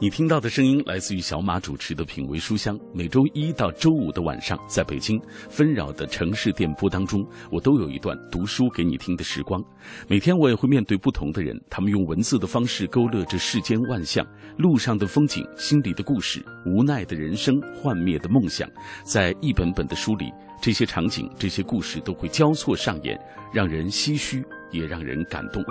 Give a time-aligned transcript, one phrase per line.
[0.00, 9.62] 你听到的声音来自于小马主持的《品味书香》，每周一到周五的晚上，在北京纷扰的城市电波当中，我都有一段读书给你听的时光。
[10.08, 14.26] 每天我也会面对不同的人，他们用文字的方式勾勒着世间万象，
[14.56, 18.66] 路上的风景，心里的故事，无奈的人生，幻灭的梦想，
[19.04, 23.20] 在一本本的书里，这些场景，这些故事都会交错上演，
[23.52, 25.62] 让人唏嘘，也让人感动。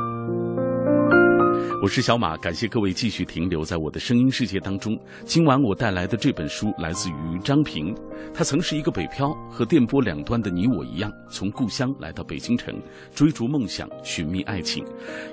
[1.81, 4.99] 我是小马，感谢各位继续停留在我的声音世界当中。
[5.23, 7.95] 今晚我带来的这本书来自于张平，
[8.33, 12.77] 他曾是一个北漂，和电波两端的你我一样，从故乡来到北京城，
[13.15, 14.83] 追逐梦想，寻觅爱情。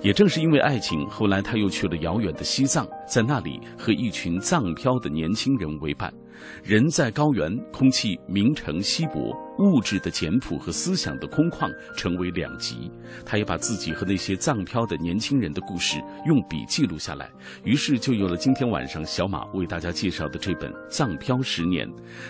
[0.02, 6.14] 也正是因为爱情，后来他又去了遥远的西藏，在那里和一群藏漂的年轻人为伴。
[6.62, 12.90] 人在高原，空气明澄稀薄，物质的简朴和思想的空旷成为两极。
[13.24, 17.30] 他也把自己和那些藏漂的年轻人的故事用笔记录下来，
[17.64, 21.86] 于是就有了今天晚上小马为大家介绍的这本《藏漂十年》。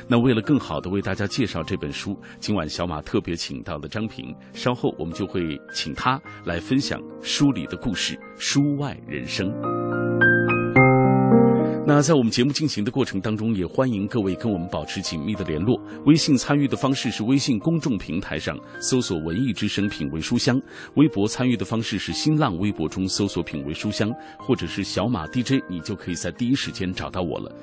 [0.08, 9.46] 那为了更好的为大家介绍这本书，今晚小马特别请到了张平，稍后我们就会请他来分享书里的故事，书外人生。
[11.88, 15.80] 那在我们节目进行的过程当中，也欢迎各位跟我们保持紧密的联络。
[16.04, 20.60] 微信参与的方式是微信公众平台上搜索“文艺之声品味书香”，
[20.96, 27.54] 微博参与的方式是新浪微博中搜索“品味书香”或者是小马 DJ，你就可以在第一时间找到我了。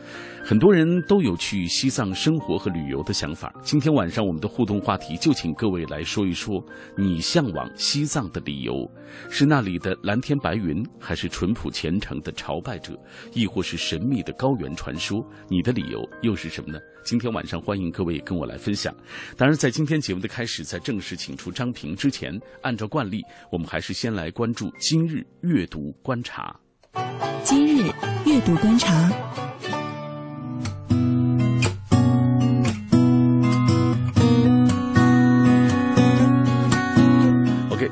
[0.42, 3.53] 很多人都有去西藏生活和旅游的想法。
[3.62, 6.64] 今天晚上我们的互动话题就请各位来说一说
[6.97, 8.90] 你向往西藏的理由：
[9.30, 12.97] 是那里的蓝天白云，还是淳朴虔诚的朝拜者，
[13.34, 14.12] 亦或是神秘？
[14.22, 16.79] 的高原传说，你的理由又是什么呢？
[17.03, 18.94] 今天晚上欢迎各位跟我来分享。
[19.35, 23.22] 当然，在今天节目的开始，在正式请出张平之前，按照惯例，
[23.52, 26.56] 我们还是先来关注今日阅读观察。
[27.44, 27.90] 今日
[28.25, 29.53] 阅读观察。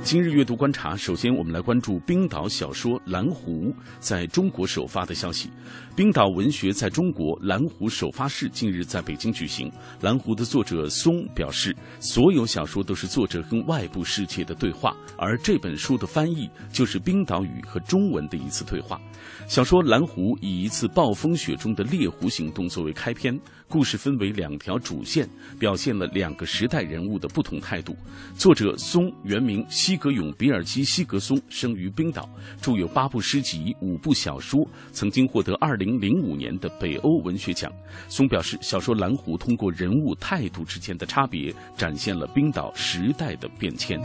[0.03, 3.65] 今日阅读观察，首先我们来关注冰岛小说《蓝湖》
[3.99, 5.49] 在中国首发的消息。
[5.95, 9.69] 冰岛文学在中国《蓝湖》首发式近日在北京举行。
[10.01, 18.99] 《蓝湖》的作者松表示，所有小说都是作者跟外部世界的对话，而这本书的翻译就是冰岛语和中文的一次对话。
[19.47, 23.39] 小说《蓝湖》以一次暴风雪中的猎狐行动作为开篇，
[23.71, 25.25] 故事分为两条主线，
[25.57, 27.95] 表现了两个时代人物的不同态度。
[28.35, 32.29] 作者松原名西格永·比尔基·西格松，生于冰岛，
[32.61, 34.59] 著有八部诗集、五部小说，
[34.91, 37.71] 曾经获得二零零五年的北欧文学奖。
[38.09, 43.97] 松表示，小说《蓝湖》通过人物态度之间的差别，展现了冰岛时代的变迁。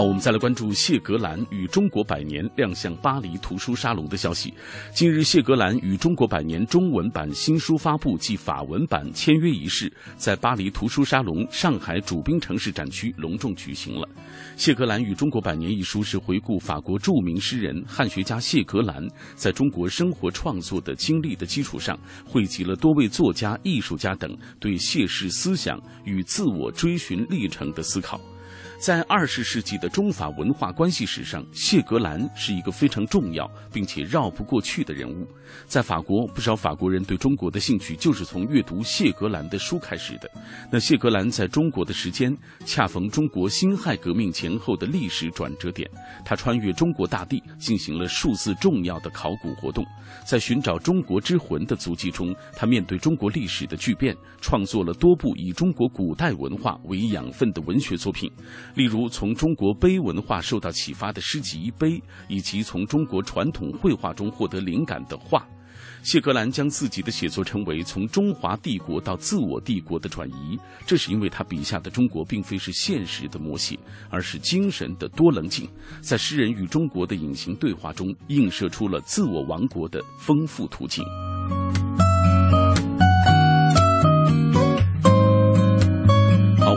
[0.00, 4.54] 好，我们再来关注谢格兰与中国百年亮相巴黎图书沙龙的消息。
[4.94, 14.08] 近日，谢格兰与中国百年中文版新书发布暨法文版签约仪式在巴黎图书沙龙上海主宾城市展区隆重举行了。
[14.56, 21.94] 谢格兰与中国百年一书是回顾法国著名诗人、汉学家谢格兰在中国生活创作的经历的基础上，
[22.24, 28.18] 汇集了多位作家、艺术家等对谢氏思想与自我追寻历程的思考。
[28.80, 35.28] 在二十世纪的中法文化关系史上，谢格兰是一个非常重要并且绕不过去的人物。
[35.66, 40.30] 在法国，不少法国人对中国的兴趣就是从阅读谢格兰的书开始的。
[40.72, 45.86] 那谢格兰在中国的时间恰逢中国辛亥革命前后的历史转折点，
[46.24, 49.84] 他穿越中国大地，进行了数次重要的考古活动。
[50.24, 58.30] 在寻找中国之魂的足迹中，他面对中国历史的巨变，创作了多部以中国古代文化为养分的文学作品。
[58.74, 61.90] 例如，从中国碑文化受到启发的诗集《碑》，
[62.28, 65.46] 以及从中国传统绘画中获得灵感的画。
[66.02, 73.78] 谢格兰将自己的写作称为从中华帝国到自我帝国的转移，这是因为他笔下的中国并非是现实的摹写，
[74.08, 75.68] 而是精神的多棱镜，
[76.00, 81.04] 在诗人与中国的隐形对话中映射出了自我王国的丰富图景。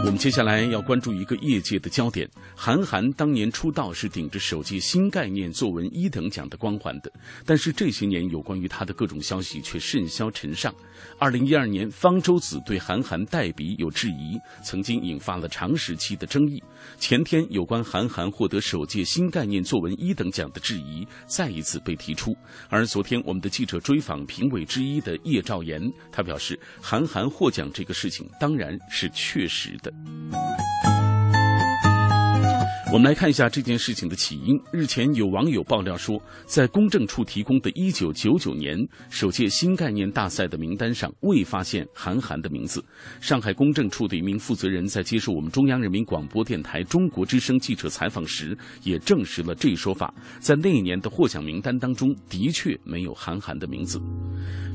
[0.06, 2.30] 我们接下来要关注一个业界的焦点。
[2.58, 7.10] 韩寒当年出道是顶着首届新概念作文一等奖的光环的，
[7.46, 10.76] 但是这些年有关于他的各种消息却甚嚣尘上。
[11.18, 16.62] 二零一二年，方舟子对韩寒代笔有质疑，曾经引发了长时期的争议。
[17.00, 22.36] 前天，有关韩寒获得首届新概念作文一等奖的质疑再一次被提出。
[22.68, 29.93] 而昨天，我们的记者追访评委之一的叶兆言，他表示，韩寒获奖这个事情当然是确实的。
[32.92, 34.56] 我们来看一下这件事情的起因。
[34.72, 38.78] 日前有网友爆料说，在公证处提供的1999年
[39.10, 42.86] 首届新概念大赛的名单上未发现韩寒的名字。
[43.20, 50.14] 上海公证处的一名负责人在接受我们中央人民广播电台中国之声记者采访时，也证实了这一说法。
[50.40, 54.00] 在那一年的获奖名单当中，的确没有韩寒的名字。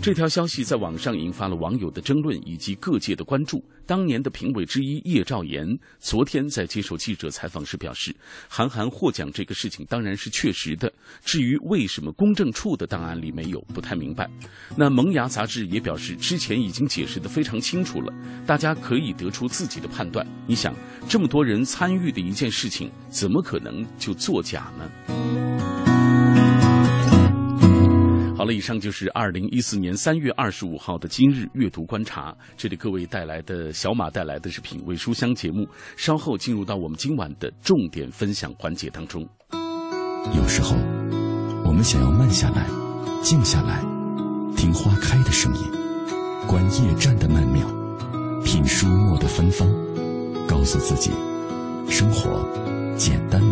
[0.03, 3.63] 这条消息在网上引发了网友的争论以及各界的关注。
[3.89, 5.67] 当年的评委之一叶兆言
[5.99, 8.15] 昨天在接受记者采访时表示，
[8.47, 10.93] 韩寒获奖这个事情当然是确实的。
[11.25, 14.29] 至于为什么公证处的档案里没有，不太明白。
[14.77, 18.13] 那萌芽杂志也表示，之前已经解释的非常清楚了，
[18.47, 20.27] 大家可以得出自己的判断。
[20.47, 20.77] 你想，
[21.09, 25.98] 这么多人参与的一件事情，怎么可能就作假呢？
[28.39, 32.33] 好了，以上就是二零一四年三月二十五号的今日阅读观察。
[32.57, 39.29] 这里各位带来的小马带来的是品味书香节目，稍后进入到我们今晚的重点分享环节当中。
[40.37, 40.77] 有时候，
[41.65, 42.65] 我们想要慢下来，
[43.25, 43.85] 静下来，
[44.55, 45.63] 听花开的声音，
[46.47, 47.67] 观夜战的曼妙，
[48.45, 49.69] 品书墨的芬芳，
[50.47, 51.11] 告诉自己，
[51.91, 52.49] 生活
[52.97, 53.43] 简单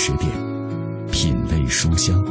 [0.00, 0.30] 十点，
[1.10, 2.24] 品味书香。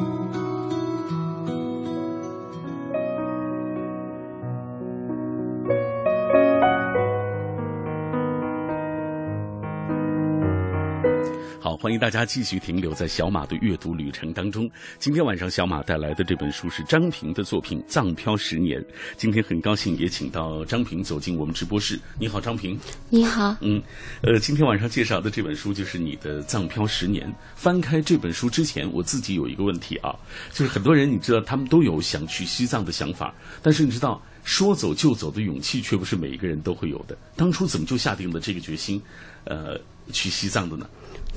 [11.87, 14.69] 欢迎大家继续停留在小马的阅读旅程当中。
[14.99, 18.81] 今天晚上，小马带来的这本书是张平的作品《藏漂十年》。
[19.15, 21.97] 今天很高兴也请到张平走进我们直播室。
[22.19, 22.77] 你好，张平。
[23.09, 23.55] 你好。
[23.61, 23.81] 嗯，
[24.21, 27.25] 呃，今天晚上介绍的这本书就是你的《藏漂十年》。
[27.55, 30.13] 翻开这本书之前，我自己有一个问题啊，
[30.51, 37.17] 就是很多人你知道，他们都有想去西藏的想法，但是你知道，说走就走的勇气却不是每一个人都会有的。
[37.37, 39.01] 当初怎么就下定了这个决心，
[39.45, 39.79] 呃，
[40.11, 40.85] 去西藏的呢？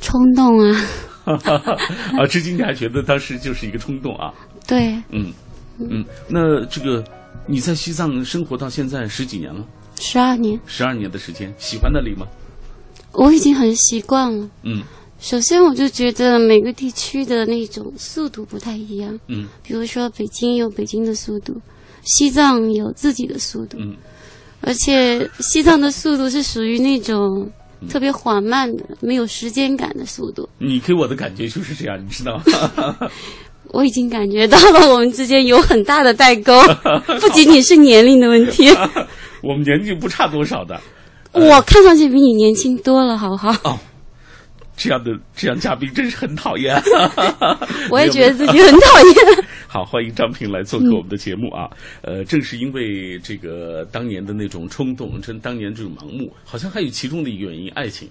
[0.01, 0.87] 冲动啊！
[2.19, 4.33] 啊，至今你还觉得当时就是一个冲动啊？
[4.67, 4.95] 对。
[5.11, 5.33] 嗯
[5.79, 7.03] 嗯，那这个
[7.47, 9.65] 你在西藏生活到现在十几年了？
[10.01, 10.59] 十二年。
[10.67, 12.27] 十二年的时间，喜欢那里吗？
[13.13, 14.49] 我已经很习惯了。
[14.63, 14.83] 嗯。
[15.19, 19.19] 首先，我就觉得每个地区的那种速度不太一样。
[19.29, 19.47] 嗯。
[19.63, 21.55] 比如说，北京有北京的速度，
[22.05, 23.77] 西藏有自己的速度。
[23.79, 23.95] 嗯。
[24.63, 27.51] 而且，西藏的速度是属于那种。
[27.89, 30.49] 特别缓慢的、没有时间感的速度。
[30.59, 32.37] 你给我的感觉就是这样，你知道
[32.77, 32.95] 吗？
[33.73, 36.61] 我已经感觉到了，我们之间有很大的代沟，
[37.21, 38.69] 不仅仅是年龄的问题。
[39.43, 40.81] 我们年纪不差多少的。
[41.33, 43.51] 我看上去比你年轻多了，好不好？
[43.71, 43.79] 哦，
[44.81, 46.75] 这样的这样嘉宾真是很讨厌。
[47.93, 49.45] 我也觉得自己很讨厌。
[49.69, 51.69] 好，欢迎张平来做客我们的节目啊！
[52.01, 58.11] 呃，正是因为这个当年的那种冲动，真当年这种盲目，好像还有其中的一个原因——爱情。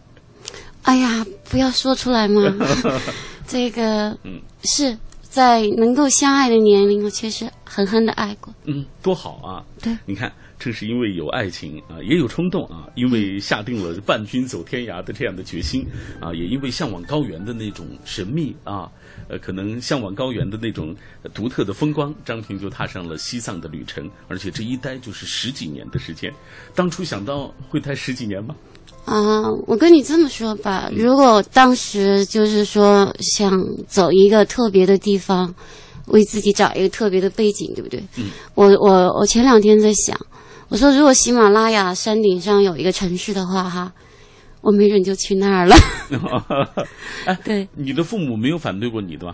[0.83, 2.53] 哎呀，不要说出来嘛！
[3.47, 8.53] 这个，嗯，是在能够相爱的年龄，我确实狠狠的爱过。
[8.65, 9.65] 嗯，多好啊！
[9.81, 15.87] 对，你看，正是因为有爱情啊，也有冲动啊，因为下定了伴君走天涯的这样的决心
[16.19, 18.91] 啊，也因为向往高原的那种神秘啊。
[19.27, 20.95] 呃，可能向往高原的那种
[21.35, 26.33] 独特的风光，张平就踏上了西藏的旅程，而且这一待就是十几年的时间。
[26.73, 28.55] 当初想到会待十几年吗？
[29.05, 33.51] 啊，我跟你这么说吧，如果当时就是说想
[33.87, 35.53] 走一个特别的地方，
[36.07, 38.03] 为自己找一个特别的背景，对不对？
[38.17, 38.31] 嗯。
[38.55, 40.19] 我我我前两天在想，
[40.69, 43.91] 我说如果喜马拉雅山顶上有一个城市的话，哈。
[44.61, 45.75] 我没准就去那儿了。
[47.25, 49.33] 哎，对，你的父母没有反对过你的吧？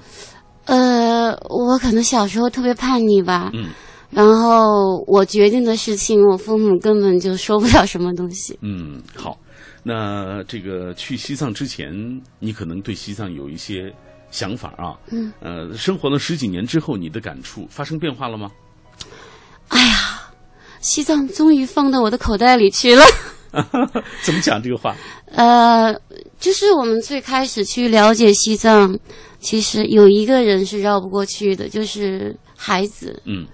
[0.65, 3.49] 呃，我可能小时候特别叛逆吧。
[3.55, 3.69] 嗯。
[4.11, 8.55] 然后我决定的事情，我父母根本就说不了什么东西。
[8.61, 9.35] 嗯，好。
[9.81, 11.91] 那这个去西藏之前，
[12.37, 13.91] 你可能对西藏有一些
[14.29, 14.93] 想法啊。
[15.09, 15.33] 嗯。
[15.41, 18.51] 呃，生活了十几年之后，你的感触发生变化了吗？
[19.69, 20.14] 哎呀，
[20.85, 23.03] 西藏终于放到我的口袋里去了。
[24.23, 24.95] 怎么讲这个话？
[25.31, 25.91] 呃，
[26.39, 28.97] 就是我们最开始去了解西藏，
[29.39, 33.19] 其实有一个人是绕不过去的，就是孩子。
[33.25, 33.47] 嗯，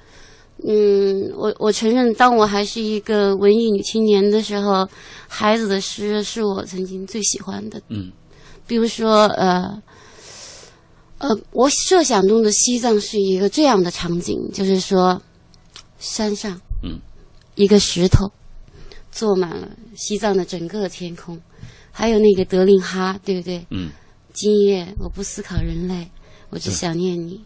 [0.68, 4.88] 嗯，我我承认，当我还是一个文艺女青年的时候，
[5.28, 7.82] 孩子的诗是我曾经最喜欢的。
[7.90, 8.12] 嗯，
[8.68, 9.82] 比如说，呃，
[11.20, 15.22] 呃，我设想中的西藏是一个这样的场景，就是说，
[16.00, 16.71] 山上，嗯，
[17.56, 18.32] 一个石头，
[19.12, 21.40] 坐满了西藏的整个天空，
[21.92, 23.66] 还有那个德令哈，对不对？
[23.70, 23.90] 嗯，
[24.34, 26.10] 今夜我不思考人类，
[26.50, 27.44] 我只想念你。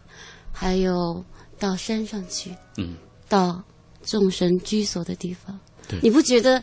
[0.52, 1.22] 还有
[1.58, 2.94] 到山上去，嗯，
[3.28, 3.62] 到
[4.02, 5.98] 众神居所的地方对。
[6.02, 6.62] 你不觉得？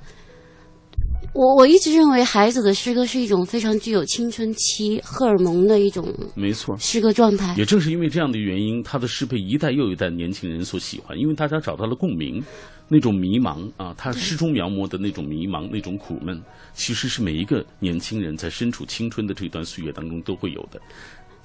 [1.34, 6.78] 我我一直认为孩子的诗歌是一种非常具有青春期荷尔蒙的一种没错。
[6.78, 7.56] 诗歌状态。
[7.58, 12.44] 也正是因为这样的原因，他的诗被一代又一代年轻人所喜欢，因为大家找到了共鸣，
[12.88, 16.40] 那种迷茫啊，他诗中描摹的那种迷茫、那种苦闷，
[16.76, 20.80] 其实是每一个年轻人在身处青春的这段岁月当中都会有的。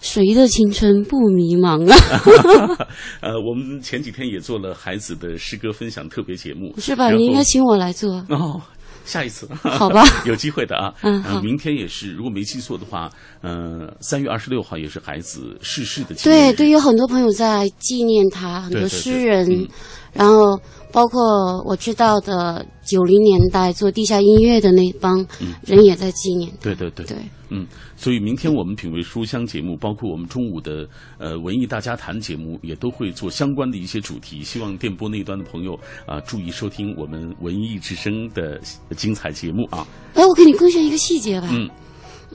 [0.01, 2.87] 谁的青春不迷茫啊？
[3.21, 7.11] 呃，我们前几天也做了孩子的诗歌分享特别节目，是吧？
[7.11, 8.23] 你应该请我来做。
[8.29, 8.61] 哦。
[9.09, 10.05] 下一次，好吧。
[10.27, 10.93] 有机会的啊。
[11.03, 13.11] 嗯明天也是，如果没记错的话，
[13.41, 19.69] 呃，三月二十六号也是孩子逝世的对对，有很多朋友在纪念他，很多对对对诗人，嗯。
[20.13, 20.59] 然后
[20.91, 21.23] 包括
[21.65, 25.25] 我知道的九零年代做地下音乐的那帮
[25.65, 26.57] 人也在纪念他。
[26.63, 27.07] 对对对。
[27.07, 27.17] 对，
[27.51, 27.67] 嗯，
[27.99, 30.89] 所以明天我们品味书香节目，包括我们中午的
[31.19, 34.41] 呃文艺大家谈节目，也都会做相关的一些主题。
[34.45, 35.77] 希望电波那端的朋友
[36.07, 38.61] 啊、注意收听我们文艺之声的
[38.97, 39.85] 精彩节目啊。
[40.15, 41.49] 哎，我给你贡献一个细节吧。
[41.51, 41.69] 嗯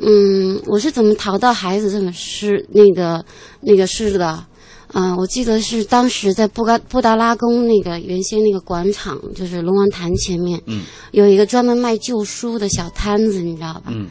[0.02, 3.24] 嗯，我是怎么淘到孩子这本诗那个
[3.62, 4.46] 那个诗的？
[4.92, 13.86] 啊、我记得是当时在布达布达拉宫那个原先那个广场，就是龙王潭前面，嗯有一个专门卖旧书的小摊子，你知道吧？
[13.88, 14.08] 嗯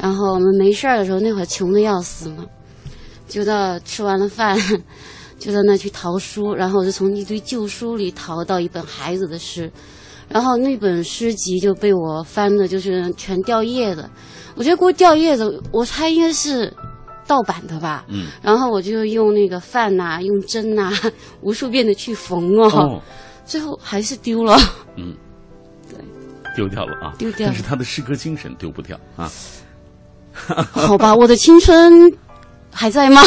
[0.00, 2.46] 然后我们没事儿的时候，那会儿穷的要死嘛，
[3.28, 4.58] 就到吃完了饭，
[5.38, 9.70] 就在那去淘书，然后我就从一堆旧书里淘到一本孩子的诗，
[10.28, 14.08] 然后那本诗集就被我翻的，就是全掉页子。
[14.56, 16.72] 我觉得给我掉叶子，我猜应该是
[17.26, 18.04] 盗版的吧。
[18.08, 20.92] 嗯，然后我就用那个饭呐、用针呐、
[21.40, 23.02] 无数遍的去缝哦，哦，
[23.44, 24.58] 最后还是丢了。
[24.96, 25.14] 嗯，
[25.88, 25.98] 对
[26.56, 29.30] 丢掉了啊，丢掉了但是他的诗歌精神丢不掉啊。
[30.72, 32.12] 好吧，我的青春
[32.72, 33.22] 还在吗？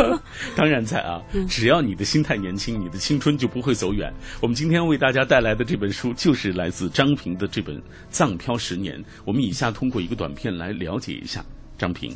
[0.56, 4.12] 当然在啊，只要你的心态年轻，你的青春就不会走远。
[4.40, 7.76] 我们今天为大家带来的这本书，就是来自张平的这本
[8.10, 8.96] 《藏漂十年》。
[9.24, 11.44] 我们以下通过一个短片来了解一下
[11.78, 12.14] 张平。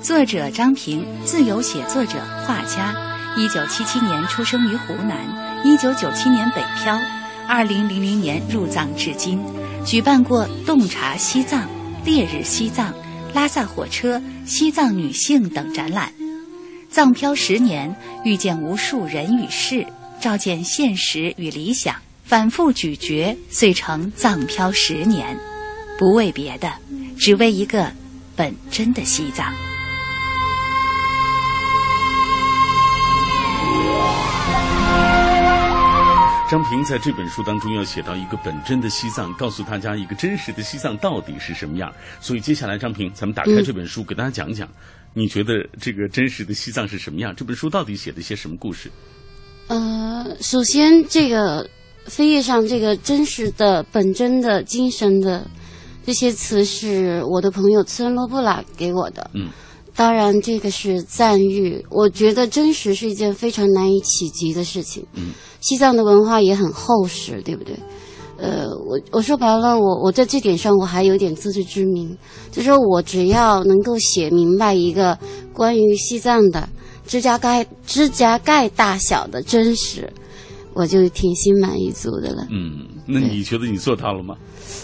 [0.00, 2.94] 作者张平，自由写作者、画家。
[3.36, 5.18] 一九七七年出生于湖南，
[5.62, 6.98] 一九九七年北漂，
[7.48, 9.40] 二零零零年入藏至今，
[9.84, 11.68] 举办过洞察西藏、
[12.04, 12.92] 烈日西藏、
[13.32, 16.12] 拉萨火车、西藏女性等展览。
[16.90, 19.86] 藏漂十年，遇见无数人与事，
[20.20, 25.38] 照见现实与理想，反复咀嚼，遂成藏漂十年。
[25.98, 26.72] 不为别的，
[27.16, 27.92] 只为一个
[28.34, 29.52] 本真的西藏。
[36.48, 41.92] 张平在这本书当中要写到一个本真的西藏，告诉大家一个真实的西藏到底是什么样。
[42.20, 44.68] 所以接下来，张平，咱们打开这本书，给大家讲讲，
[45.12, 47.34] 你觉得这个真实的西藏是什么样？
[47.34, 48.88] 这本书到底写了些什么故事？
[49.66, 51.68] 呃，首先这个
[52.06, 55.44] 扉页上这个真实的、本真的、精神的
[56.04, 59.28] 这些词是我的朋友茨恩罗布拉给我的。
[59.34, 59.48] 嗯，
[59.96, 61.84] 当然这个是赞誉。
[61.90, 65.04] 我觉得真实是一件非常难以企及的事情。
[65.14, 67.74] 嗯，西藏的文化也很厚实，对不对？
[68.38, 72.14] 呃，我我说白了，我我在这点上我还有点自知之明，
[72.52, 75.18] 就说我只要能够写明白一个
[75.54, 76.68] 关于西藏的
[77.06, 80.12] 指甲盖指甲盖大小的真实，
[80.74, 82.46] 我就挺心满意足的了。
[82.50, 84.34] 嗯，那你觉得你做到了吗？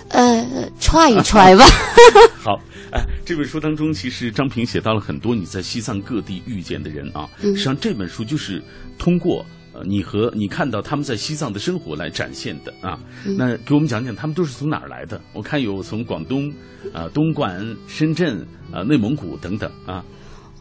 [0.09, 0.47] 呃，
[0.81, 1.67] 踹一踹吧。
[2.43, 2.59] 好，
[2.93, 7.29] 哎，这本书当中，其实张平写到了很多你在西藏各地遇见的人啊。
[7.43, 8.63] 嗯实际上，这本书就是
[8.99, 12.99] 通过呃你和你看到他们在西藏的生活来展现的啊。
[13.27, 15.21] 嗯那给我们讲讲他们都是从哪儿来的？
[15.33, 16.53] 我看有从广东、
[16.93, 20.05] 啊、东莞、深圳、啊、内蒙古等等啊。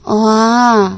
[0.05, 0.97] 哇，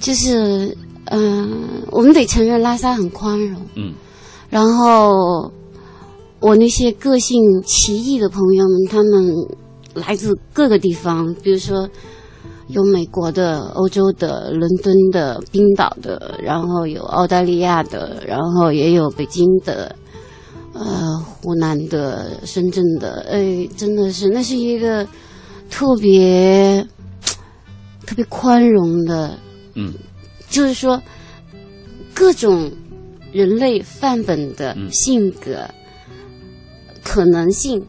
[0.00, 3.64] 就是嗯、呃我们得承认拉萨很宽容。
[3.76, 3.94] 嗯
[4.50, 5.50] 然后
[6.40, 9.32] 我那些个性奇异的朋友们，他们
[9.94, 11.88] 来自各个地方，比如说
[12.68, 19.94] 有美国的、欧洲的、伦敦的、冰岛的，然后有澳大利亚的，然后也有北京的，
[20.72, 25.06] 呃，湖南的、深圳的，哎，真的是那是一个
[25.70, 26.86] 特别。
[27.24, 27.36] 特
[28.04, 29.38] 特别宽容的，
[29.74, 29.94] 嗯
[30.50, 31.00] 就是说
[32.12, 32.70] 各种
[33.32, 35.66] 人类范本的嗯性格、
[37.02, 37.82] 可能性，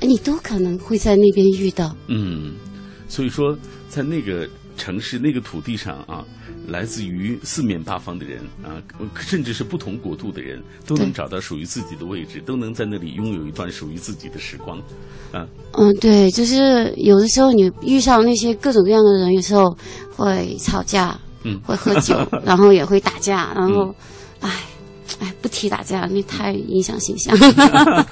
[0.00, 1.94] 你都可能会在那边遇到。
[2.06, 2.54] 嗯，
[3.08, 3.56] 所以说
[3.88, 6.24] 在那个城市那个土地上啊，
[6.66, 8.80] 来自于四面八方的人啊，
[9.16, 14.78] 甚至是不同国度的人，都能找到属于自己的位置，都能在那里拥有一段属于自己的时光。
[15.32, 19.76] 啊，嗯，对，就是有的时候你遇上那些各种各样的人，有时候
[20.14, 23.94] 会吵架，嗯会喝酒，然后也会打架，然后，
[24.40, 24.50] 唉，
[25.20, 27.36] 唉，不提打架，那太影响形象。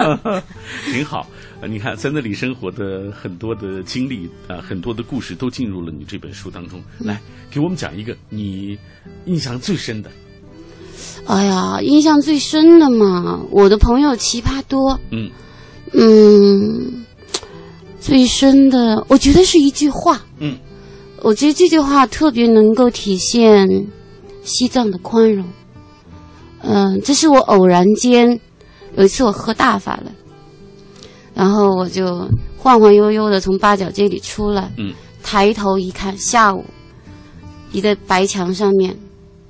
[0.92, 1.26] 挺好。
[1.60, 6.82] 呃，你看，在那里生活的很多的经历啊、很多的故事都进入了你这本书当中。
[6.98, 7.18] 来，
[7.50, 8.76] 给我们讲一个你
[9.24, 10.10] 印象最深的。
[11.26, 15.30] 哎呀，印象最深的嘛，我的朋友奇葩多，嗯
[15.92, 17.04] 嗯，
[18.00, 20.58] 最深的，我觉得是一句话，嗯，
[21.22, 23.66] 我觉得这句话特别能够体现
[24.42, 25.44] 西藏的宽容。
[26.66, 28.38] 嗯，这是我偶然间
[28.96, 30.12] 有一次我喝大发了，
[31.34, 34.92] 然后我就晃晃悠悠的从八角街里出来，嗯，
[35.22, 36.64] 抬头一看，下午
[37.72, 38.96] 一个白墙上面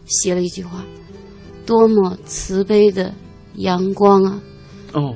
[0.06, 0.85] 写了一句话：
[1.64, 3.12] 多么慈悲的
[3.54, 4.40] 阳光啊！
[4.92, 5.14] 哦，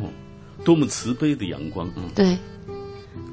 [0.65, 2.03] 多么慈悲的阳光啊！
[2.15, 2.37] 对，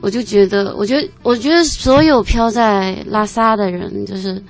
[0.01, 4.41] 我就觉得，我觉得，我觉得所有飘在拉萨的人，就是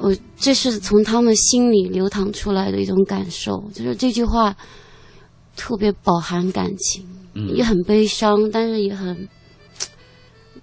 [0.00, 4.56] 我，这是从他们心里流淌出来的一种感受，就是这句话
[5.56, 9.28] 特别饱含感情，嗯也很悲伤，但是也很。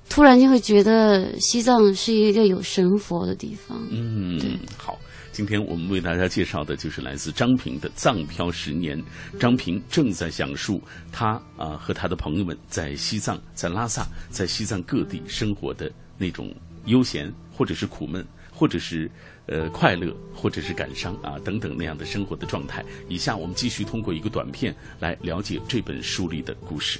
[0.10, 3.78] 突然就会觉得西藏是一个有神佛的地方。
[3.92, 4.98] 嗯对，好。
[5.34, 8.98] 今天我们为大家介绍的就是来自张平的《藏漂十年》。
[9.40, 16.52] 张平正在讲述他啊、和他的朋友们在西藏、在拉萨、在西藏各地生活的那种
[16.86, 18.26] 悠闲，或者是苦闷，
[18.58, 19.10] 或者是
[19.46, 22.84] 呃快乐，或者是感伤啊等等那样的生活的状态。
[23.08, 27.00] 以下我们继续通过一个短片来了解这本书里的故事。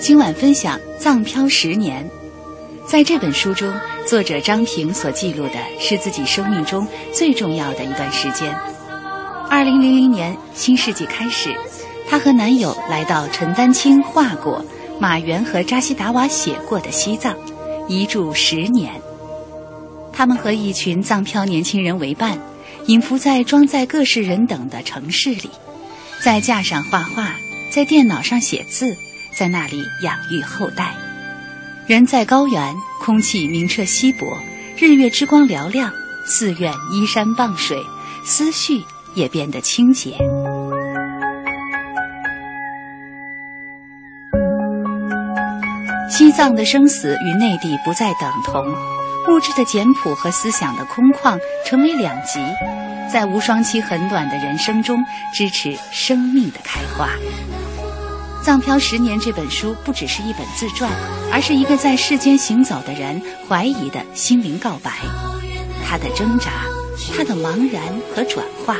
[0.00, 2.04] 今晚分享《藏漂十年》。
[2.86, 3.72] 在这本书中，
[4.06, 8.73] 作者张平所记录的是自己生命中最重要的一段时间。
[9.54, 11.54] 二零零零年，新世纪开始，
[12.10, 14.66] 她和男友来到陈丹青画过、
[14.98, 17.36] 马原和扎西达瓦写过的西藏，
[17.86, 19.00] 一住十年。
[20.12, 22.36] 他们和一群藏漂年轻人为伴，
[22.86, 25.48] 隐伏在装载各式人等的城市里，
[26.20, 27.36] 在架上画画，
[27.70, 28.96] 在电脑上写字，
[29.32, 30.96] 在那里养育后代。
[31.86, 34.36] 人在高原，空气明澈稀薄，
[34.76, 35.92] 日月之光嘹亮，
[36.26, 37.78] 寺院依山傍水，
[38.24, 38.82] 思绪
[39.14, 40.16] 也变得清洁。
[46.10, 48.64] 西藏的生死与内地不再等同，
[49.28, 52.40] 物质的简朴和思想的空旷成为两极，
[53.12, 57.08] 在无双期很短的人生中支持生命的开花。
[58.44, 60.92] 《藏漂十年》这本书不只是一本自传，
[61.32, 64.92] 而是一个在世间行走的人怀疑的心灵告白，
[65.84, 66.50] 他的挣扎，
[67.16, 67.82] 他的茫然
[68.14, 68.76] 和转化。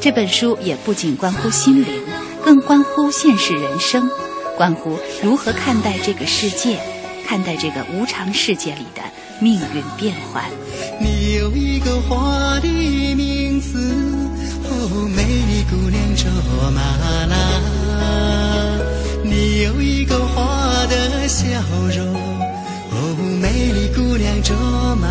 [0.00, 2.02] 这本书也不仅关乎心灵，
[2.44, 4.08] 更关乎现实人生，
[4.56, 6.78] 关乎如何看待这个世界，
[7.26, 9.02] 看待这个无常世界里的
[9.40, 10.44] 命运变幻。
[11.00, 13.78] 你有一个花的名字，
[14.64, 16.30] 哦，美丽姑娘卓
[16.70, 16.80] 玛
[17.26, 17.36] 拉。
[19.24, 21.46] 你有一个花的笑
[21.96, 24.54] 容，哦，美丽姑娘卓
[25.00, 25.08] 玛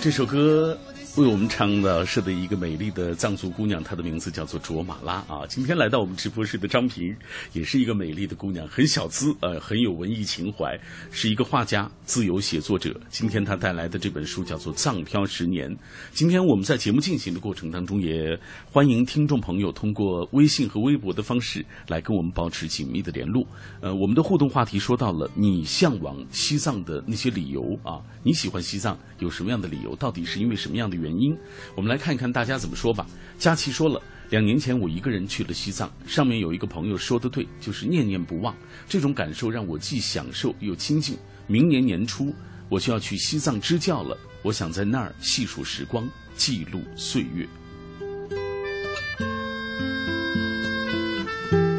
[0.00, 0.76] 这首歌
[1.18, 5.44] 为我们唱的是的一个美丽的藏族姑娘，她的名字叫做卓玛拉啊。
[5.48, 7.12] 今天来到我们直播室的张平，
[7.52, 10.78] 也是一个美丽的姑娘，很小资，呃，很有文艺情怀，
[11.10, 12.94] 是一个画家、自由写作者。
[13.08, 15.68] 今天她带来的这本书叫做《藏漂十年》。
[16.12, 18.38] 今天我们在节目进行的过程当中，也
[18.70, 23.44] 欢迎听众朋友通过微信和微博的方式来跟我们保持紧密的联络。
[23.80, 29.96] 呃，我们的互动话题说到了你向往西藏的那些理由啊，你喜欢西藏有什么样的理由？
[29.96, 31.36] 到底是因为什么样的原原因？
[31.74, 33.06] 我们来看一看大家怎么说吧。
[33.38, 38.54] 佳琪说了，两年前我一个人去了西藏，上面有一个朋友说的对，就是念念不忘。
[38.88, 41.16] 这种感受让我既享受又亲近。
[41.46, 42.34] 明年年初
[42.68, 47.48] 我就要去西藏支教了，我想在那儿细数时光，记录岁月。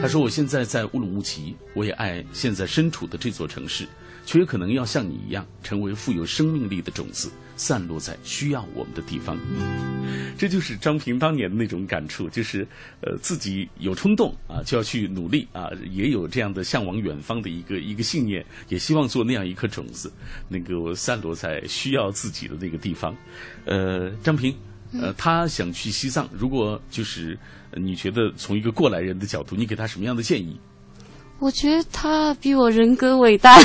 [0.01, 3.85] 他说：“我现在在乌鲁木齐，我也爱现在身处的这座城市，
[4.29, 9.35] 却有可能要像你一样，成为富有生命力的种子，散落在需要我们的地方。”
[10.37, 12.61] 这就是张平当年的那种感触，就是
[13.01, 20.13] 呃自己有冲动啊，就要去努力啊，也有这样的向往远方的一个一个信念，也希望做那样一颗种子，
[20.47, 23.15] 能够散落在需要自己的那个地方。
[23.65, 24.55] 呃，张平。
[24.91, 27.37] 呃，他想去西藏，如果就是
[27.73, 30.59] 你觉得从一个过来人的角度，你给他什么样的建议？
[31.39, 33.57] 我觉得他比我人格伟大。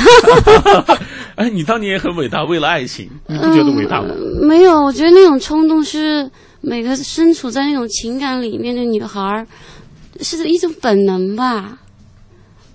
[1.35, 4.13] 哎，你当年也很伟大，为了爱情， 你不觉得伟大吗？
[4.41, 6.29] 没有，我觉得那种冲动是
[6.61, 9.45] 每个身处在那种情感里面的女孩儿
[10.21, 11.77] 是一种本能吧。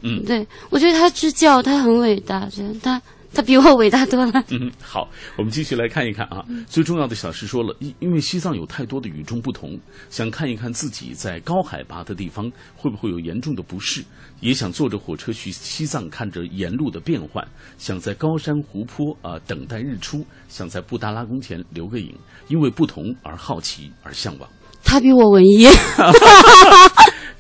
[0.03, 3.01] 嗯，对，我觉得他支教，他很伟大，觉得他。
[3.33, 4.45] 他比我伟大多了。
[4.51, 6.45] 嗯，好，我们继续来看一看啊。
[6.66, 14.03] 最重要的小事说了，因因为西藏有太多的与众不同，想看一看自己在高海拔的地方会不会有严重的不适，
[14.40, 17.47] 也想坐着火车去西藏，看着沿路的变换，
[17.79, 22.12] 想在高山湖泊啊等待日出，想在布达拉宫前留个影，
[22.49, 24.49] 因为不同而好奇而向往。
[24.83, 25.66] 他比我文艺。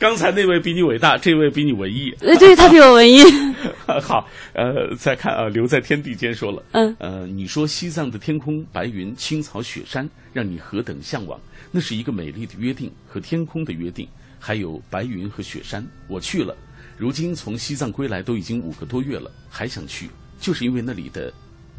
[0.00, 2.10] 刚才那位比你伟大，这位比你文艺。
[2.24, 3.20] 呃，对他比我文艺。
[4.00, 11.38] 好，呃，再看啊，留在天地间说了，嗯，呃，你说西藏的天空白云、青草、雪山，让你何等向往？
[11.70, 14.08] 那是一个美丽的约定和天空的约定，
[14.38, 15.86] 还有白云和雪山。
[16.08, 16.56] 我去了，
[16.96, 20.08] 如今从西藏归来都已经五个多月了，还想去，
[20.40, 21.30] 就是因为那里的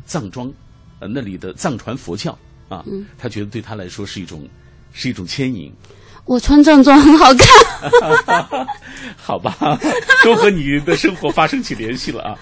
[0.06, 0.54] 藏庄，
[1.00, 2.38] 呃，那里的藏传佛教
[2.70, 2.86] 啊，
[3.18, 4.48] 他觉得对他来说是一种，
[4.94, 5.74] 是一种牵引。
[6.26, 7.48] 我穿正装很好看，
[9.18, 9.58] 好吧，
[10.24, 12.38] 都和你的生活发生起联系了啊。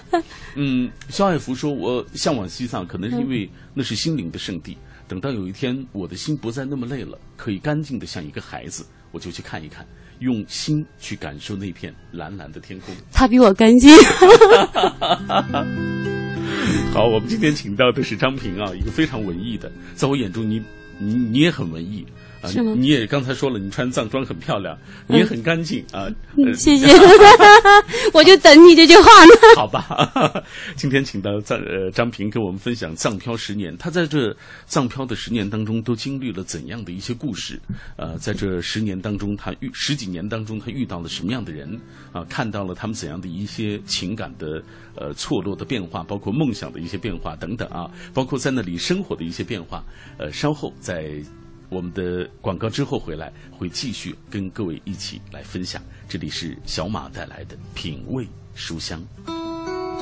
[0.54, 4.76] 嗯，肖爱福说，我向往西藏，可能是因为那是心灵的圣地。
[5.08, 9.84] 等到有一天我的心不再那么累了，可以干净的像一个孩子，我就去看一看，
[10.20, 12.94] 用心去感受那片蓝蓝的天空。
[13.12, 13.90] 他比我干净。
[16.92, 20.62] 好，我们今天请到的是张平啊，一个非常文艺的，在我眼中，你
[20.98, 22.06] 你你也很文艺。
[22.48, 22.74] 是吗？
[22.76, 24.76] 你也刚才说了，你穿藏装很漂亮，
[25.06, 26.08] 你也很干净啊。
[26.54, 26.86] 谢谢，
[28.14, 29.32] 我就等你这句话呢。
[29.56, 30.42] 好吧，
[30.76, 34.34] 今天请到藏呃张平跟我们分享藏漂十年，他在这
[34.66, 37.60] 藏漂的十年当中都经历了怎样的一些故事？
[37.96, 41.78] 呃，在这十年当中，他遇十几年当中他遇到了什么样的人？
[42.12, 44.62] 啊，看到了他们怎样的一些情感的
[44.96, 49.84] 呃错落的变化，包括梦想的一些变化等等啊，包括在那里生活的一些变化。
[50.18, 51.22] 呃，稍后在。
[51.70, 55.80] 我们的广告之后回来，会继续跟各位一起来分享。
[56.08, 59.00] 这里是小马带来的品味书香。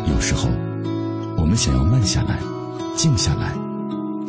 [0.06, 0.48] 有时候，
[1.36, 2.38] 我们想要慢下来，
[2.96, 3.52] 静下来，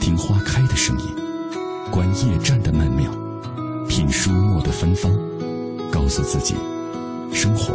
[0.02, 1.06] 听花开的声音，
[1.89, 3.10] 观夜战的曼妙，
[3.88, 5.10] 品书墨的芬芳，
[5.89, 6.56] 告诉自己，
[7.32, 7.73] 生活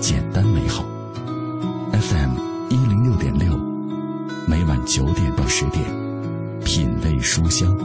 [0.00, 0.84] 简单美好。
[1.92, 2.34] FM
[2.68, 3.56] 一零六点六，
[4.44, 5.84] 每晚九点到十点，
[6.64, 7.76] 品味书香。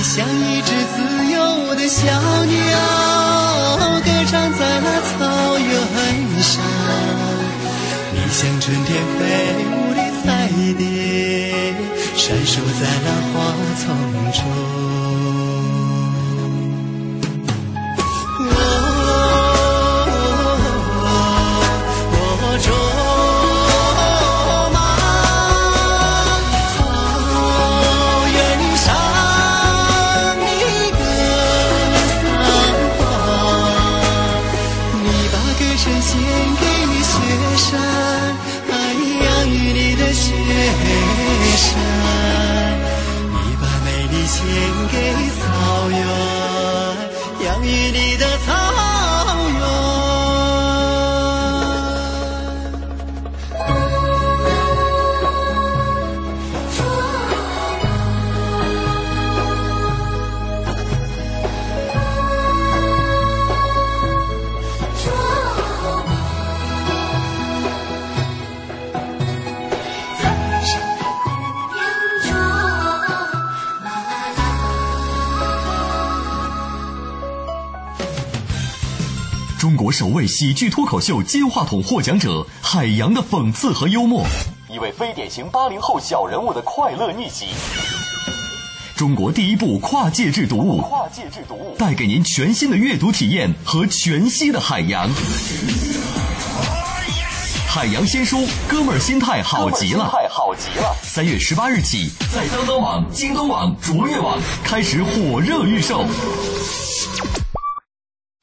[0.00, 2.06] 你像一只自由的小
[2.46, 2.56] 鸟，
[4.02, 5.70] 歌唱在那草原
[6.40, 6.62] 上。
[8.14, 9.20] 你像春天飞
[9.66, 10.80] 舞的彩蝶，
[12.16, 13.84] 闪烁在那花丛
[14.32, 14.40] 中。
[79.60, 84.24] 中国首位喜剧脱口秀金话筒获奖者海洋的讽刺和幽默，
[84.70, 87.48] 一位非典型八零后小人物的快乐逆袭。
[88.96, 95.10] 中国第一部跨界制读物，跨界制读物带给您全新的阅读体验和全息的海洋。
[97.68, 100.96] 海洋新书，哥们儿心态好极了，太好极了。
[101.02, 106.06] 三月十八日起，在当当网、京东网、卓越网开始火热预售。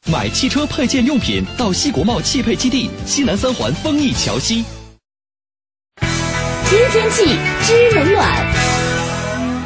[0.10, 4.64] 买汽车配件用品到西国贸汽配基地西南三环丰益桥西。
[6.70, 7.26] 知天气，
[7.66, 8.57] 知冷暖。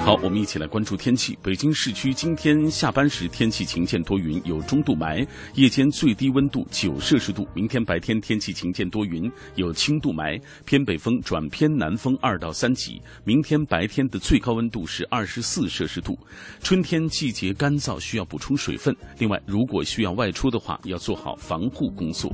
[0.03, 1.37] 好，我们一起来关注天气。
[1.43, 7.47] 北京市区今天下班时天气晴间多云，有中度霾，夜间最低温度九摄氏度。
[7.53, 12.99] 明天白天天气晴间多云，有轻度霾，偏北风转偏南风二到三级。
[13.23, 16.17] 明天白天的最高温度是二十四摄氏度。
[16.63, 18.95] 春天季节干燥，需要补充水分。
[19.19, 22.33] 另外，如果需要外出的话，要做好防护工作。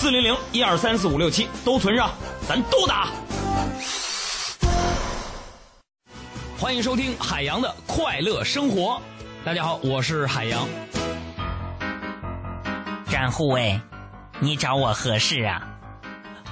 [0.00, 2.10] 四零零一二三四五六七都存上，
[2.48, 3.10] 咱都打。
[6.58, 8.98] 欢迎收听海洋的快乐生活。
[9.44, 10.66] 大家好，我是海洋。
[13.10, 13.78] 展护卫，
[14.38, 15.68] 你找我何事啊？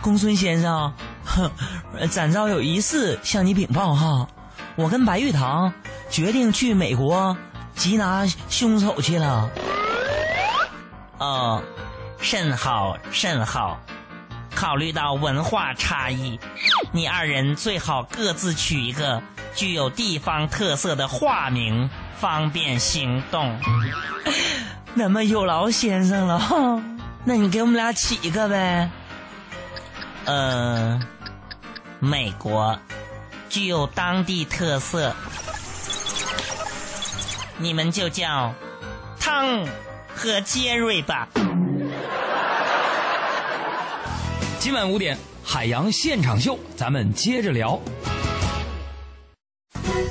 [0.03, 0.93] 公孙先生，
[1.25, 1.51] 哼，
[2.11, 4.29] 展昭有一事向你禀报哈。
[4.77, 5.73] 我跟白玉堂
[6.11, 7.35] 决定去美国
[7.75, 9.51] 缉拿凶手去了。
[11.17, 11.63] 哦。
[12.21, 13.81] 甚好甚好，
[14.55, 16.39] 考虑到文化差异，
[16.93, 19.23] 你二人最好各自取一个
[19.55, 23.59] 具有地方特色的化名，方便行动。
[24.95, 26.83] 那么有劳先生了，
[27.25, 28.91] 那你给我们俩起一个呗。
[30.25, 31.01] 呃，
[32.01, 32.79] 美国
[33.49, 35.15] 具有当地特色，
[37.59, 38.53] 你们就叫
[39.19, 39.67] 汤
[40.15, 41.29] 和杰瑞吧。
[44.61, 47.81] 今晚五点，海洋现场秀，咱们接着聊。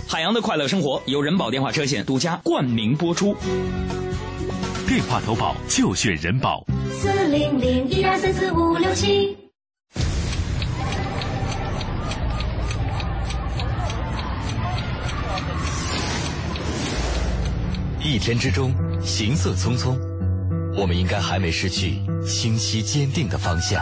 [0.08, 3.36] 海洋的快乐生活由人保电话车险独家冠名播出。
[4.88, 6.66] 电话投保就选人保。
[6.94, 9.38] 四零零一二三四五六七。
[18.02, 19.98] 一天之中，行色匆匆，
[20.78, 23.82] 我们应该还没失去清晰坚定的方向。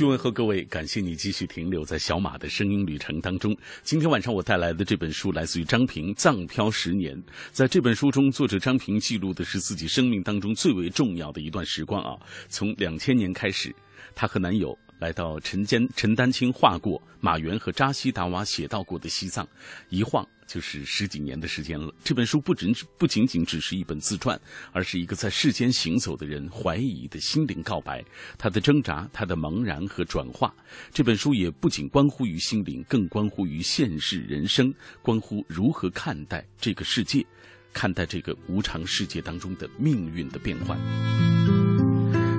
[0.00, 3.54] 续问候各位，感谢你继续停留在小马的声音旅程当中。
[3.82, 7.14] 今天晚上我带来的这本书来自于张平《藏漂十年》。
[7.52, 12.18] 在这本书中，作者张平记录的是自己生命当中最为重要的一段时光啊。
[12.48, 13.76] 从两千年开始，
[14.14, 19.48] 她和男友来到陈坚、陈丹青画过，马原和扎西达瓦写到过的西藏，
[19.88, 21.92] 一晃就是十几年的时间了。
[22.04, 24.38] 这本书不仅不仅仅只是一本自传，
[24.72, 28.04] 而是一个在世间行走的人怀疑的心灵告白，
[28.36, 30.54] 他的挣扎，他的茫然和转化。
[30.92, 37.24] 这本书也不仅关乎于心灵，更关乎于现世人生，关乎如何看待这个世界。
[37.72, 40.76] 看待这个无常世界当中的命运的变换。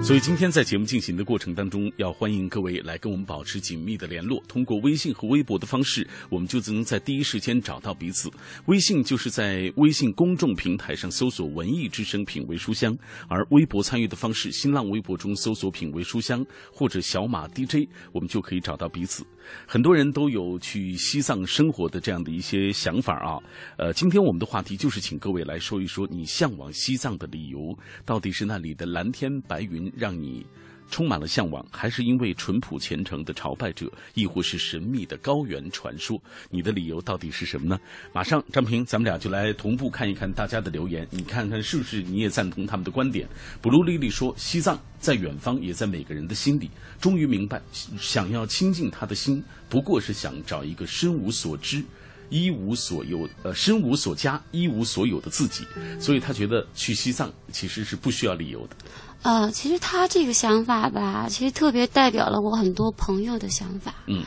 [0.03, 4.43] 所以今天在节目进行的过程当中，要欢迎各位来跟我们保持紧密的联络。
[4.47, 8.29] 通过微信和微博的方式，我们就能在第一时间找到彼此。
[8.65, 12.97] 微信就是在微信公众平台上搜索“文艺之声品味书香”，
[13.29, 19.23] 而微博参与的方式，新浪微博中搜索“品味书香”或者小马 DJ，我们就可以找到彼此。
[19.67, 23.39] 很多人都有去西藏生活的这样的一些想法啊。
[23.77, 30.45] 呃，今天我们的话题就是请各位来说一说你向往西藏的理由，到底是那里的蓝天白云让你
[30.89, 36.21] 充满了向往，还是因为淳朴虔诚的朝拜者，亦或是神秘的高原传说？
[36.49, 37.79] 你的理由到底是什么呢？
[38.11, 43.27] 马上，张平，咱们俩就来同步看一看大家的留言，你看看是不是你也赞同他们的观点？
[43.61, 46.69] 布鲁丽丽说：“西藏在远方，也在每个人的心里。
[46.99, 47.61] 终于明白，
[47.97, 51.81] 想要亲近他的心，不过是想找一个身无所知。”
[52.29, 55.65] 一无所有，呃，身无所加，一无所有的自己，
[55.99, 58.75] 所以他觉得去西藏其实是不需要理由的。
[59.23, 63.93] 呃，其实他这个想法吧，其实特别代表了我很多朋友的想法。
[64.07, 64.23] 嗯，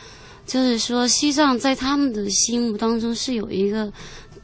[0.46, 3.92] 就是说西藏在他们的心目当中是有一个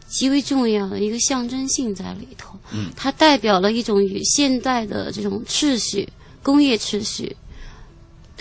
[0.09, 2.59] 极为重要的一个象征性在里头。
[2.73, 6.09] 嗯，它代表了一种与现代的这种秩序、
[6.43, 7.37] 工业秩序。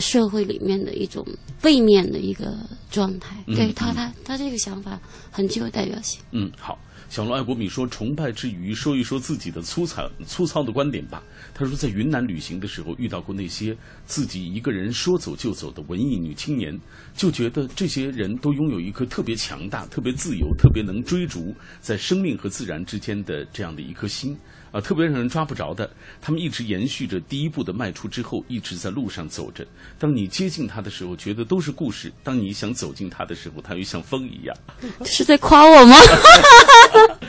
[0.02, 1.28] 社会里面的一种
[1.62, 2.56] 背面的一个
[2.90, 4.98] 状态，对他，他他这个想法
[5.30, 6.22] 很具有代表性。
[6.32, 11.22] 嗯，好，小罗爱国米说，崇拜之余，说一说自己的粗糙粗糙的观点吧。
[11.60, 16.80] 他说，在云南旅行的时候，遇到过那些自己一个人说走就走的文艺女青年，
[17.14, 24.38] 就觉得这些人都拥有一颗特别强大、特别自由、特别能追逐在生命和自然之间的这样的一颗心。
[24.72, 25.90] 啊，特别让人抓不着的，
[26.22, 29.66] 他们一直延续着第一步的迈出之后，一直在路上走着。
[29.98, 34.56] 当你接近他的时候，觉得都是故事；当你想走近他的时候，他又像风一样。
[35.06, 35.96] 是在夸我吗？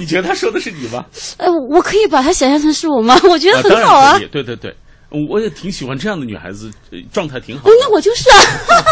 [0.00, 1.04] 你觉得他说的是你吗？
[1.36, 3.20] 呃，我可以把他想象成是我吗？
[3.28, 4.18] 我觉得很好啊。
[4.32, 4.74] 对对对。
[5.28, 6.70] 我也挺喜欢这样的女孩子，
[7.12, 7.64] 状态挺好。
[7.66, 8.36] 那我就是啊，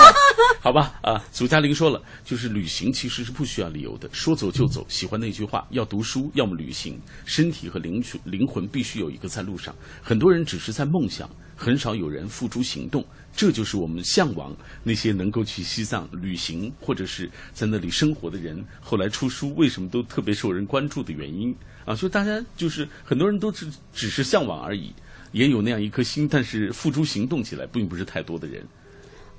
[0.60, 1.24] 好吧啊。
[1.30, 4.84] 祖嘉玲说了，就是旅行其实是不需要理由的，说走就走。
[4.88, 7.00] 喜欢那句话，要读书，要么旅行。
[7.24, 9.72] 身体和灵灵魂必须有一个在路上。
[10.02, 13.04] 很多人只是在梦想，很少有人付诸行动。
[13.36, 21.94] 这就是我们向往那些能够去西藏旅行或者是在那里生活的人，后来出书为什么都特别受人关注的原因啊。
[21.94, 24.92] 所以大家就是很多人都只只是向往而已。
[25.32, 28.64] 也有那样一颗心，但是付诸行动起来并不是太多的人。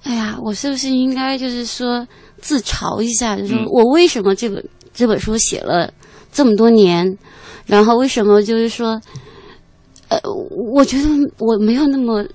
[0.03, 5.91] 哎呀，我是不是应该就是说自嘲一下，就是我为什么这本这本书写了
[6.31, 7.17] 这么多年，
[7.65, 9.01] 然后为什么就是说，
[10.09, 10.19] 呃，
[10.73, 12.25] 我觉得我没有那么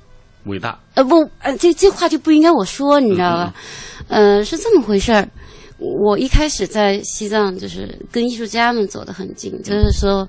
[0.47, 0.79] 伟大。
[0.95, 3.55] 呃，不，呃，这这话就不应该我说，你知道吧？
[4.09, 5.29] 呃，是这么回事儿。
[5.79, 10.27] 我一开始在西藏就是跟艺术家们走得很近，就是说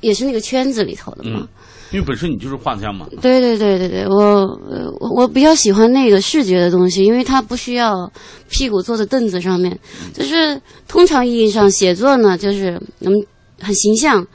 [0.00, 1.46] 也是那个圈子里头的嘛。
[1.92, 3.06] 因为本身你就是画家嘛。
[3.20, 4.46] 对对对对对，我
[5.00, 8.10] 我我比较喜欢那个视觉的东西，因为它不需要
[8.48, 9.78] 屁股坐在凳子上面，
[10.12, 13.18] 就是通常意义上写作呢，就是我们
[13.60, 14.26] 很形象，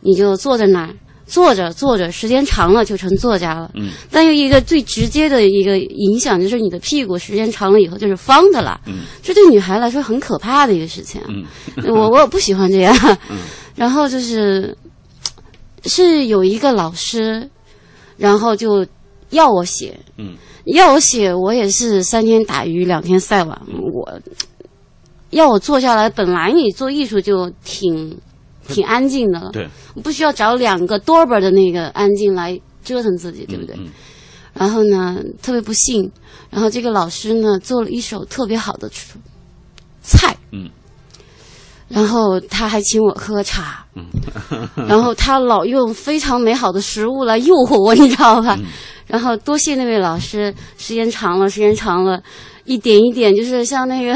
[0.00, 0.94] 你就坐在那儿
[1.28, 3.70] 坐着坐着，时间长了就成作家了。
[3.74, 3.90] 嗯。
[4.10, 8.80] 但有一个最直接的一个影响，就是你的屁股时间长了以后就是方的了。
[8.86, 9.00] 嗯。
[9.22, 11.20] 这对女孩来说很可怕的一个事情。
[11.28, 11.44] 嗯。
[11.94, 12.96] 我我不喜欢这样。
[13.30, 13.38] 嗯。
[13.76, 14.76] 然后就是。
[15.84, 17.48] 是有一个老师，
[18.16, 18.84] 然后就
[19.30, 20.34] 要我写，嗯，
[20.66, 23.62] 要我写，我也是三天打鱼两天晒网。
[23.94, 24.20] 我
[25.30, 28.18] 要我坐下来，本来你做艺术就挺
[28.68, 29.68] 挺安静的了，对，
[30.02, 33.76] 不需要找两个多巴的那个安静来折腾自己，对不对？
[34.54, 36.10] 然后呢，特别不幸，
[36.50, 38.90] 然后这个老师呢做了一手特别好的
[40.02, 40.68] 菜，嗯。
[41.88, 44.04] 然后他还请我喝茶，嗯
[44.86, 48.58] 然后他老用非常美好的食物来诱惑我，你知道吧？
[49.06, 52.22] 然后多谢那位老师，时间长了，时间长了，
[52.66, 54.14] 一点一点，就是像那个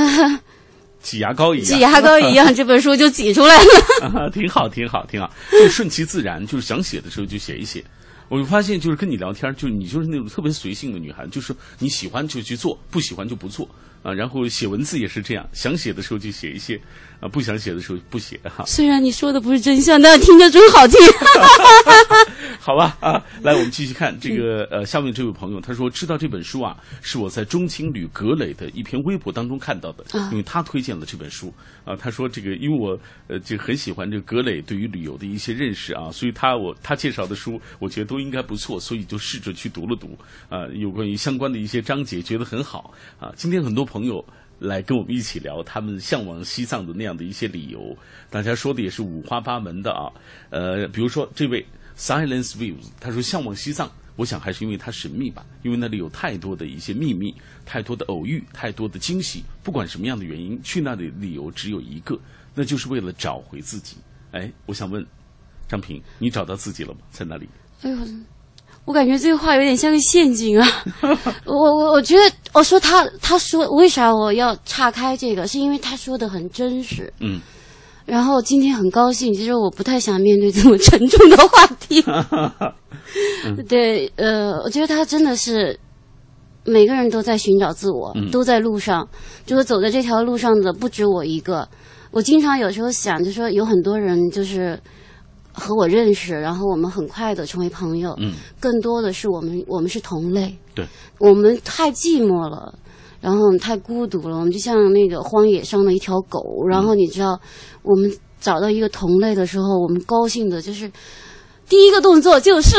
[1.03, 4.31] 挤牙膏一样，挤牙膏一样，这本书就挤出来了。
[4.33, 7.85] 挺好，挺好，挺好，就顺其自然，就是想写的时候就写一写。
[8.29, 13.69] 我就发现，就是跟你聊天，就你就是那种特别随性的女孩，就是你喜欢就去做，不喜欢就不做
[14.03, 14.11] 啊。
[14.11, 16.81] 然后写文字也是这样，想写的时候就写一些，
[17.21, 18.65] 啊，不想写的时候不写哈。
[18.67, 20.99] 虽然你说的不是真相，但听着真好听。
[22.61, 31.53] 好吧啊，来，我们继续看这个 呃，下面这位朋友他说，知道这本书啊，是我在中青旅格磊的一篇微博当中看到的，啊因为他推荐了这本书
[31.85, 31.97] 啊。
[31.97, 32.99] 他说这个，因为我
[33.29, 40.17] 呃就很喜欢这个葛磊对于旅游的一些认识啊，所以他我他介绍的书，我觉得都应该不错，所以就试着去读了读
[40.49, 43.33] 啊，有关于相关的一些章节，觉得很好啊。
[43.37, 44.25] 今天很多朋友。
[44.59, 47.97] 来跟我们一起聊他们向往西藏的那样的一些理由，
[48.31, 50.07] 大家说的也是五花八门的啊。
[50.51, 51.67] 呃，比如说这位
[52.03, 57.33] Silence Views，他说向往西藏，我想还是因为它神秘吧，因为那里有太多的一些秘密，
[57.65, 59.45] 太多的偶遇，太多的惊喜。
[59.63, 62.19] 不管什么样的原因，去那里的理由只有一个，
[62.57, 63.97] 那就是为了找回自己。
[64.33, 65.07] 哎，我想问
[65.69, 66.99] 张平，你找到自己了吗？
[67.13, 67.49] 在那里？
[67.83, 67.99] 哎呦，
[68.85, 70.69] 我感觉这个话有点像个陷阱啊！
[71.47, 77.13] 我我我觉得，我说他他说为啥我要岔开这个，是因为他说的很真实。
[77.21, 77.41] 嗯，
[78.05, 82.03] 然后今天很高兴，其实我不太想面对这么沉重的话题。
[83.69, 85.79] 对，呃，我觉得他真的是
[86.65, 89.07] 每个人都在寻找自我，嗯都在路上，
[89.45, 91.69] 就是走在这条路上的不止我一个。
[92.11, 94.79] 我经常有时候想，就说有很多人就是
[95.53, 98.15] 和我认识，然后我们很快的成为朋友。
[98.19, 100.87] 嗯，更多的是我们我们是同类，对，
[101.19, 102.79] 我们太寂寞了。
[103.23, 106.67] 然后我们太孤独了，我们就像那个荒野上的一条狗。
[106.69, 107.41] 然后你知道，
[107.83, 110.91] 我们找到一个同类的时候，我们高兴的就是
[111.69, 112.77] 第一个动作就是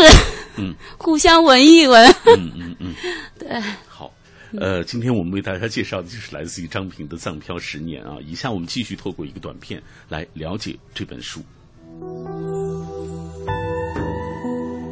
[0.58, 2.06] 嗯 互相闻一闻。
[2.38, 2.94] 嗯嗯嗯，
[3.40, 4.12] 对，好。
[4.60, 8.18] 呃，今天我们为大家介绍的就是来自于张平的《藏漂十年》啊。
[8.24, 11.42] 以下我们继续透过一个短片来了解这本书。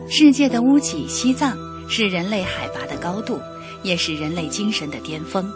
[0.10, 1.56] 世界的屋脊西藏
[1.88, 3.40] 是人类海拔的高度，
[3.84, 5.52] 也是人类精神的巅峰，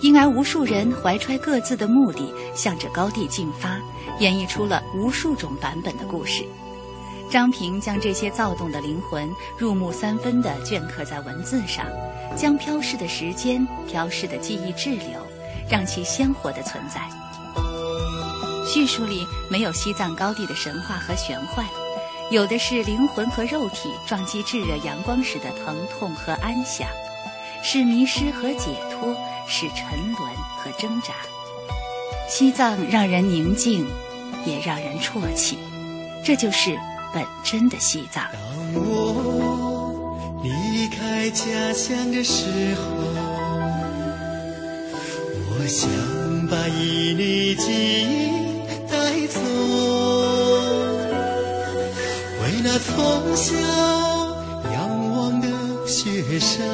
[0.00, 3.78] 因而无数人怀揣各自的目的，向着高地进发，
[4.18, 6.44] 演绎出了无数种版本的故事。
[7.30, 11.86] 张平将这些躁动的灵魂入木三分地镌刻在文字上，
[12.36, 15.24] 将飘逝的时间、飘逝的记忆滞留，
[15.70, 17.08] 让其鲜活地存在。
[18.66, 21.64] 叙述里没有西藏高地的神话和玄幻，
[22.32, 26.88] 有的是灵魂和肉体撞击炙热阳光时的疼痛和安详，
[27.62, 29.14] 是迷失和解脱，
[29.46, 31.14] 是沉沦和挣扎。
[32.28, 33.86] 西藏让人宁静，
[34.44, 35.58] 也让人啜泣，
[36.24, 36.78] 这就是
[37.12, 38.24] 本真的西藏。
[38.32, 38.40] 当
[38.74, 42.82] 我离开家乡的时候，
[45.50, 45.90] 我想
[46.46, 48.30] 把一缕记忆
[48.88, 49.40] 带走，
[52.42, 53.54] 为那从小
[55.90, 56.64] 雪山。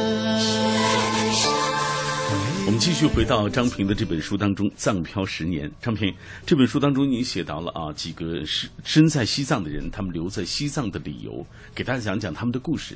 [2.67, 5.67] 我们继续回到张平的这本书当中，《藏漂十年》。
[5.81, 6.15] 张平，
[6.45, 12.95] 这本书当中你写到了啊几个身身在西藏的人，他们留在西藏的理由，给大家讲讲他们的故事。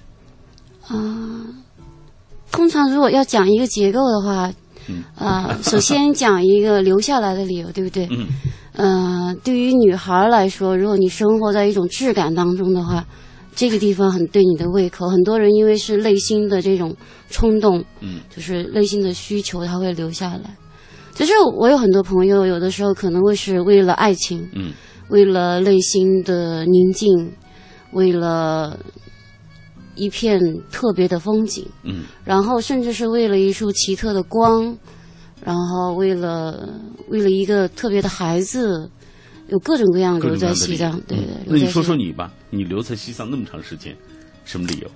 [0.87, 0.95] 啊、
[2.53, 4.53] 通常如果要讲一个结构的话，
[4.89, 8.07] 嗯啊、首先讲一个留下来的理由，对不对？
[8.13, 8.27] 嗯。
[8.75, 13.07] 呃，对于女孩来说，如果你生活在一种质感当中的话，
[13.55, 15.09] 这个地方很对你的胃口。
[15.09, 16.97] 很多人因为是内心的这种
[17.29, 20.57] 冲动，嗯，就是内心的需求，他会留下来。
[21.15, 24.73] 就是我有很多朋友，有的时候可能会是为了爱情，嗯，
[25.09, 27.33] 为了内心的宁静，
[27.93, 28.79] 为了
[29.97, 30.41] 一片
[30.71, 34.75] 特别的风景，嗯，然后甚至是为了一束奇特的光，
[35.45, 36.69] 然后为了
[37.09, 38.89] 为了一个特别的孩子，
[39.51, 41.47] 有各种各样留在西藏，对嗯对。
[41.47, 43.97] 那你说说你吧，你留在西藏那么长时间，
[44.45, 44.91] 什么理由？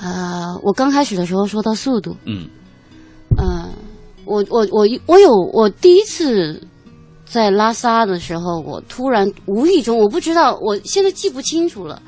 [0.00, 2.48] 啊、我刚开始的时候说到速度，嗯
[3.36, 3.68] 呃，
[4.24, 6.62] 我我我我有我第一次
[7.24, 12.00] 在拉萨的时候，我突然无意中，我不知道，我现在记不清楚了，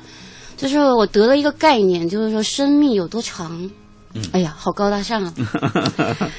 [0.55, 3.69] 就是我得了一个概念，就是说生命有多长。
[4.13, 5.33] 嗯哎呀，好高大上啊！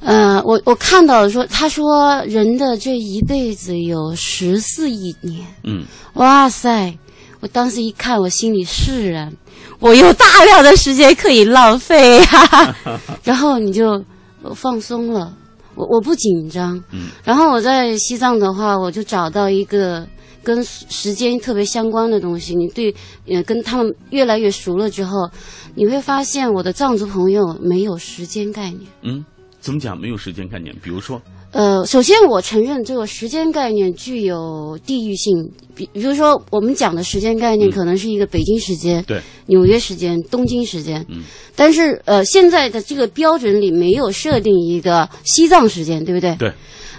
[0.00, 5.84] 呃，我我看到了说，他说人的这一辈子有十四亿年，嗯
[6.14, 6.96] 哇塞！
[7.40, 9.32] 我当时一看，我心里释然，
[9.78, 12.76] 我有大量的时间可以浪费啊。
[13.22, 14.02] 然后你就
[14.42, 15.32] 呃放松了，
[15.74, 16.76] 我我不紧张。
[16.92, 20.06] 嗯然后我在西藏的话，我就找到一个
[20.42, 22.54] 跟时间特别相关的东西。
[22.54, 22.94] 你对，
[23.26, 25.28] 呃，跟他们越来越熟了之后，
[25.74, 28.80] 你会发现我的藏族朋友没有时间概念。
[29.02, 29.24] 嗯，
[29.60, 29.98] 怎么讲？
[29.98, 30.74] 没有时间概念。
[30.82, 31.20] 比如说，
[31.52, 41.22] 呃，首先我承认这个时间概念具有地域性，比比如说我们讲的时间概念嗯可能是一个北京时间、对，纽约时间、东京时间，嗯，
[41.56, 46.36] 但是呃现在的这个标准里没有设定一个西藏时间，对不对？
[46.36, 46.52] 对。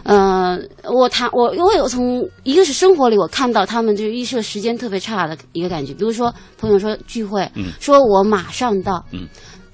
[0.03, 9.27] 呃，我谈我因为我从一个是生活里我看到他们就是预设时间特别差的一个感觉，比如说朋友说聚会，嗯说我马上到，嗯，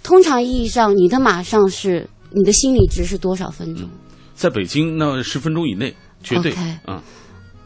[0.04, 3.88] 通常意义上你的马上是你的心理值是多少分钟？
[4.36, 7.02] 在北京那十分钟以内绝对 OK 嗯，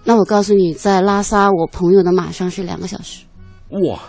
[0.03, 3.23] 那我告诉你，在拉萨我朋友的马上是两个小时。
[3.83, 3.99] 哇，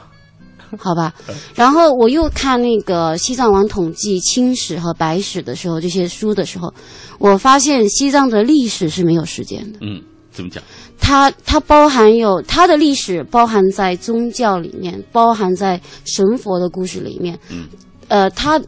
[0.76, 1.14] 好吧，
[1.56, 6.72] 然后我又看那个西藏王统计青史和白史的时候，这些书的时候，
[7.18, 9.78] 我发现西藏的历史是没有时间的。
[9.80, 10.62] 嗯，怎么讲？
[11.00, 17.38] 它它包含有它的历史包含在宗教里面，包含在神佛的故事里面。
[17.48, 17.66] 嗯，
[18.08, 18.60] 呃，它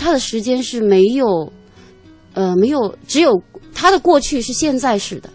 [0.00, 1.52] 它的时间是没有，
[2.32, 3.42] 呃，没有，只有
[3.74, 5.28] 他的过去是现在式的，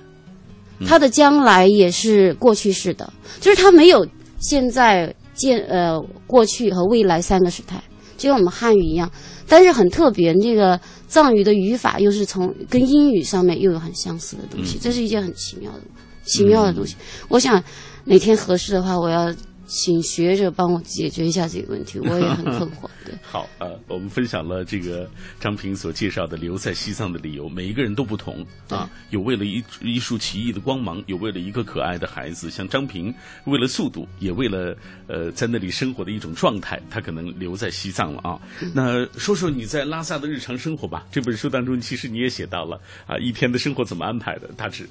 [0.87, 4.05] 他的将来也是过去式的，就是他没有
[4.39, 7.79] 现在、现呃过去和未来三个时态，
[8.17, 9.09] 就像我们汉语一样。
[9.47, 14.79] 但是很特别，那个藏语的语法又是从跟英语上面又有很相似的东西，嗯。
[14.81, 15.81] 这是一件很奇妙的、
[16.23, 16.95] 奇妙的东西。
[17.29, 17.63] 我想
[18.03, 19.31] 哪天合适的话，我要
[19.67, 22.89] 请学者帮我解决一下这个问题，我也很困惑。
[23.05, 25.09] 对， 好，呃，我们分享了这个
[25.39, 33.13] 张平所介绍的留在西藏的理由，每一个人都不同啊，有为了一一束奇异的光芒，有为了一个可爱的孩子，像张平，
[33.45, 34.75] 为了速度，也为了
[35.07, 38.39] 呃在那里生活的一种状态，他可能留在西藏了啊。
[38.73, 44.87] 那说说你在拉萨的日常生活吧，这本书当中其实你也写到了啊，一天的生活怎么安排的，大致。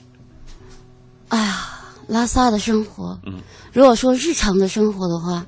[1.28, 3.34] 哎呀，拉萨的生活，嗯，
[3.72, 5.46] 如果说日常的生活的话，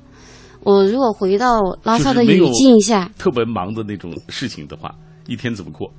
[0.61, 4.93] 我如果回到拉萨的语境下，特别忙的那种事情的话，
[5.27, 5.91] 一天怎么过？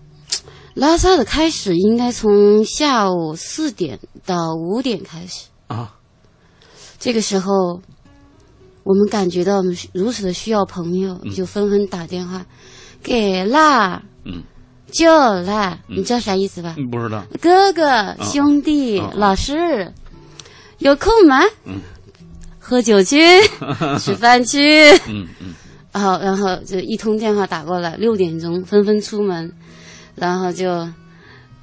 [0.75, 5.95] 拉萨的开始应该从下午四点到五点开始啊。
[6.99, 7.81] 这个时候，
[8.85, 12.45] 我们感觉到我们如此的需要朋友，嗯就纷纷打电话
[13.03, 14.43] 给啦，嗯，
[14.93, 15.11] 就
[15.43, 16.75] 啦，你知道啥意思吧？
[16.79, 17.25] 嗯，不知道。
[17.41, 19.93] 哥哥、兄弟、老师，
[20.79, 21.43] 有空吗？
[21.65, 21.81] 嗯，
[22.59, 23.19] 喝酒去，
[23.99, 24.91] 吃饭去。
[25.09, 25.55] 嗯嗯。
[25.93, 29.51] 然后，然后就一通电话打过来，六点钟纷纷出门，
[30.15, 30.89] 然后就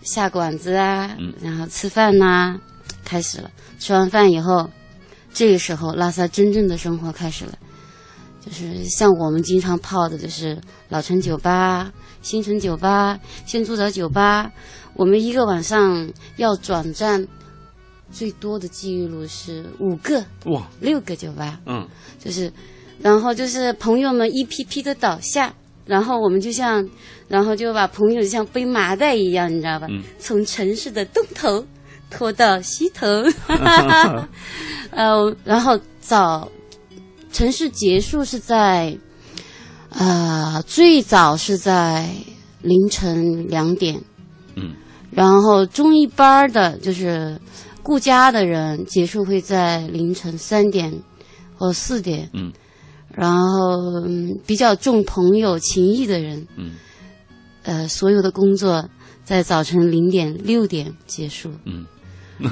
[0.01, 2.59] 下馆子啊，嗯然后吃饭呐、
[3.05, 3.49] 开始了。
[3.79, 4.69] 吃完饭以后，
[5.33, 7.53] 这个时候拉萨真正的生活开始了，
[8.45, 10.59] 就是像我们经常泡的，就是
[10.89, 11.89] 老城酒吧、
[12.21, 14.51] 新城酒吧、新住宅酒吧。
[14.95, 17.25] 我们一个晚上要转站
[18.15, 21.59] 最多的记录是五个、哇，六个酒吧。
[21.65, 21.85] 嗯，
[22.17, 22.49] 就是，
[23.01, 25.53] 然后就是朋友们一批批的倒下，
[25.85, 26.87] 然后我们就像，
[27.27, 29.87] 然后就把朋友像背麻袋一样，你知道吧？
[29.89, 30.01] 嗯。
[30.17, 31.65] 从城市的东头
[32.09, 33.05] 拖到西头，
[34.91, 36.49] 呃，然后早
[37.33, 38.97] 城市结束是在，
[39.89, 42.09] 呃，最早是在
[42.61, 44.01] 凌晨两点，
[44.55, 44.73] 嗯，
[45.11, 47.37] 然后中一班儿的就是
[47.85, 50.91] 顾家的人结束会在凌晨三点
[51.55, 52.51] 或四点，嗯，
[53.13, 56.71] 然后嗯比较重朋友情谊的人，嗯，
[57.61, 58.89] 呃，所有的工作
[59.23, 61.85] 在早晨零点六点结束，嗯，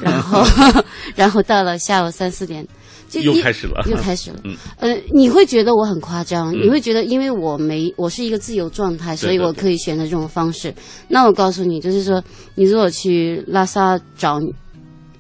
[0.03, 0.43] 然后
[1.17, 2.67] 然后到了下午三四点。
[3.09, 3.83] 就又开始了。
[3.87, 4.39] 又开始了。
[4.43, 4.55] 嗯。
[4.79, 6.63] 呃，你会觉得我很夸张，嗯。
[6.63, 10.73] 你会觉得因为我没我是一个自由状态，所以我可以选择这种方式。
[11.07, 12.23] 那我告诉你，就是说，
[12.55, 14.39] 你如果去拉萨找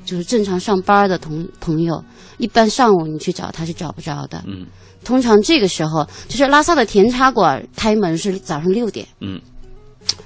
[0.05, 2.03] 就是正常上班的同朋友，
[2.37, 4.43] 一般上午你去找他是找不着的。
[4.47, 4.65] 嗯
[5.03, 9.37] 通常这个时候，就是拉萨的甜茶馆开门是早上六点，嗯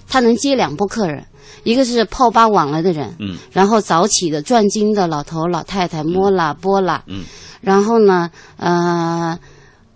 [0.07, 1.25] 他能接两波客人，
[1.63, 7.23] 一个是泡吧晚来的人，嗯然后早起的转经的老头老太太摸啦波啦，嗯
[7.59, 9.39] 然后呢，呃，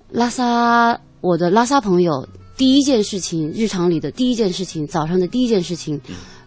[0.10, 2.28] 拉萨我的拉萨朋友
[2.58, 6.02] 第一件事情，日常里的第一件事情，早上的第一件事情，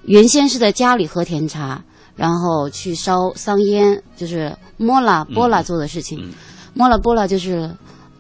[0.07, 1.81] 原先是在家里喝甜茶，
[2.17, 6.33] 然后去烧桑烟，就是摸拉波拉做的事情，
[6.75, 7.71] 摸拉波拉就是。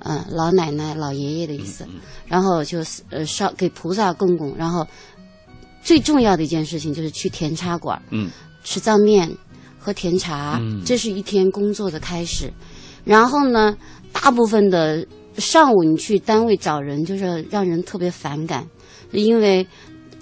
[0.06, 1.86] 呃，老奶奶、老爷爷的意思，
[2.26, 4.86] 然后就是呃烧给菩萨供供，然后
[5.82, 8.28] 最重要的一件事情就是去甜茶馆，嗯。
[8.62, 9.34] 吃藏面，
[9.78, 10.82] 喝甜茶，嗯。
[10.84, 12.52] 这是一天工作的开始。
[13.02, 13.74] 然后呢，
[14.12, 15.06] 大部分的
[15.38, 18.68] 上午你去单位找人，就是让人特别反感，
[19.10, 19.66] 因为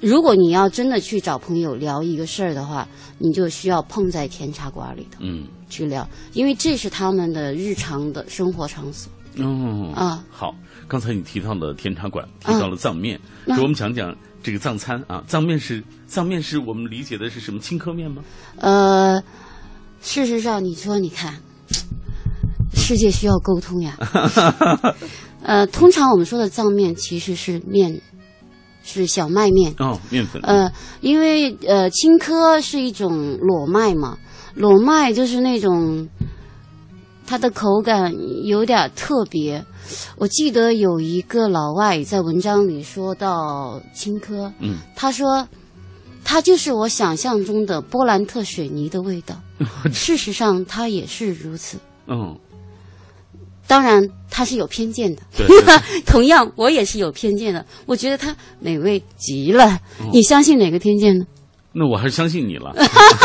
[0.02, 2.86] 如果你要真的去找朋友聊一个事儿的话，
[3.18, 9.10] 你就需要碰在甜茶馆里头嗯去聊，因为这是他们的日常的生活场所。
[9.38, 10.52] 哦啊，好，
[10.88, 15.22] 刚才你提到了甜茶馆，提到了藏面，那给我们讲讲这个藏餐啊。
[15.28, 18.24] 藏面是藏面是我们理解的是什么青稞面吗？
[18.56, 19.22] 呃，
[20.02, 21.36] 事实上，你说你看，
[22.74, 23.96] 世界需要沟通呀。
[25.42, 28.00] 呃，通常我们说的藏面其实是面，
[28.82, 29.74] 是小麦面。
[29.78, 30.40] 哦，面粉。
[30.42, 30.70] 呃，
[31.00, 34.18] 因为呃青稞是一种裸麦嘛，
[34.54, 36.08] 裸麦就是那种
[37.26, 38.12] 它的口感
[38.44, 39.64] 有点特别。
[40.16, 45.46] 我记得有一个老外在文章里说到青稞，嗯，他说
[46.24, 49.36] 它就是我想象中的波兰特水泥的味道。
[49.92, 51.78] 事实上，它也是如此。
[52.06, 52.36] 嗯，
[53.72, 55.22] 当然，他是有偏见的。
[55.34, 55.46] 对
[56.04, 57.64] 同样，我也是有偏见的。
[57.86, 59.66] 我觉得他美味极了。
[59.98, 61.24] 嗯你相信哪个偏见呢？
[61.72, 62.74] 那我还是相信你了。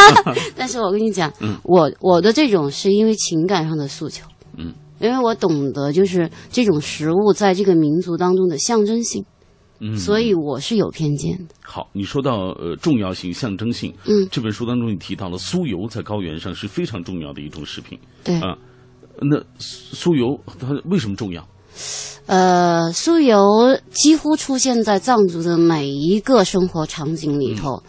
[0.56, 4.26] 但是我跟你讲，嗯我我的这种是因为情感上的诉求，
[4.58, 9.26] 嗯，因为我懂得就是这种食物在这个民族当中的象征性，
[9.82, 11.54] 嗯，所以我是有偏见的。
[11.62, 18.56] 好，你说到呃重要性、象征性，嗯这本书当中你提到了酥油在高原上是非常重要的一种食品，对啊、
[19.22, 21.48] 那酥油它为什么重要？
[22.26, 27.82] 呃，酥油几乎出现在藏族的每一个生活场景里头。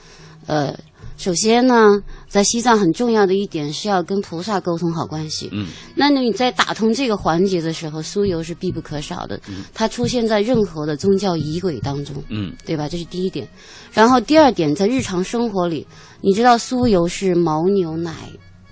[0.47, 0.79] 呃，
[1.17, 5.49] 首先呢，在西藏很重要的一点是要跟菩萨沟通好关系。
[5.53, 5.67] 嗯，
[5.97, 9.37] 那你在打通这个环节的时候，酥油是必不可少的。
[9.49, 12.15] 嗯它出现在任何的宗教仪轨当中。
[12.29, 12.89] 嗯对吧？
[12.89, 13.49] 这是第一点。
[13.93, 15.85] 然后第二点，在日常生活里，
[16.21, 18.15] 你知道酥油是牦牛奶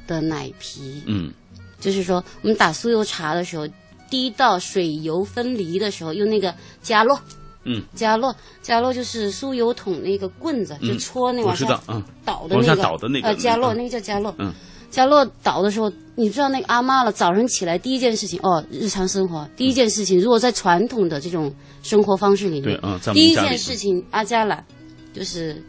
[0.06, 1.32] 的奶皮，嗯
[1.80, 3.66] 就是说我们打酥油茶的时候，
[4.10, 7.18] 第一道水油分离的时候，用那个加洛，
[7.64, 10.88] 嗯，加洛，加洛就是酥油桶那个棍子，嗯。
[10.88, 12.02] 就戳那往下知道嗯。
[12.24, 13.76] 倒的往下那个，倒的那个呃，加洛，嗯。
[13.76, 14.52] 那个叫加洛，嗯。
[14.88, 21.52] 加洛倒的时候，你知道那个阿妈了，早上起来第一件事情，哦，日常生活第一件事情，如果在传统的这种
[21.82, 22.80] 生活方式里面，
[23.12, 24.64] 第一件事情，阿加拉
[25.12, 25.62] 就是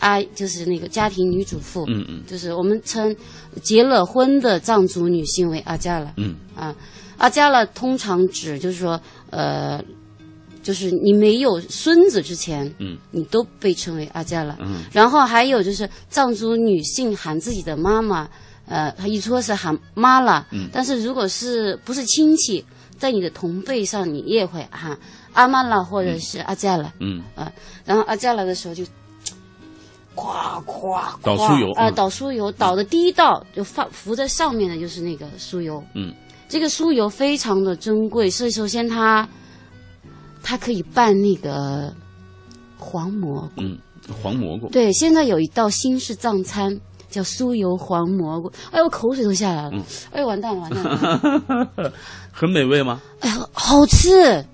[0.00, 2.22] 阿就是那个家庭女主妇，嗯嗯。
[2.26, 3.14] 就是我们称
[3.62, 6.34] 结了婚的藏族女性为阿加拉，嗯。
[6.56, 6.74] 啊，
[7.18, 9.82] 阿加拉通常指就是说，呃，
[10.62, 14.56] 就是你没有孙子之前，嗯，你都被称为阿加拉。
[14.60, 14.84] 嗯。
[14.90, 18.28] 然后还有就是藏族女性喊自己的妈妈，
[18.66, 20.68] 呃，她一说是喊妈啦，嗯。
[20.72, 22.64] 但是如果是不是亲戚，
[22.98, 24.98] 在你的同辈上，你也会喊
[25.32, 27.22] 阿妈啦或者是阿加拉，嗯。
[27.34, 27.52] 啊，
[27.84, 28.82] 然后阿加拉的时候就。
[30.14, 31.94] 咵咵倒酥油啊、嗯。
[31.94, 36.14] 倒酥油，倒的第一道就放浮在上面的就是那个酥油，嗯。
[36.48, 39.28] 这个酥油非常的珍贵，所以首先它
[40.42, 41.94] 它可以拌那个
[42.76, 43.62] 黄蘑菇。
[43.62, 43.78] 嗯，
[44.20, 46.76] 黄蘑菇，对，现在有一道新式藏餐
[47.08, 49.82] 叫酥油黄蘑菇，哎呦，我口水都下来了，嗯。
[50.10, 51.92] 哎呦，完蛋了，完蛋了，
[52.34, 53.00] 很美味吗？
[53.20, 54.44] 哎呦，好吃，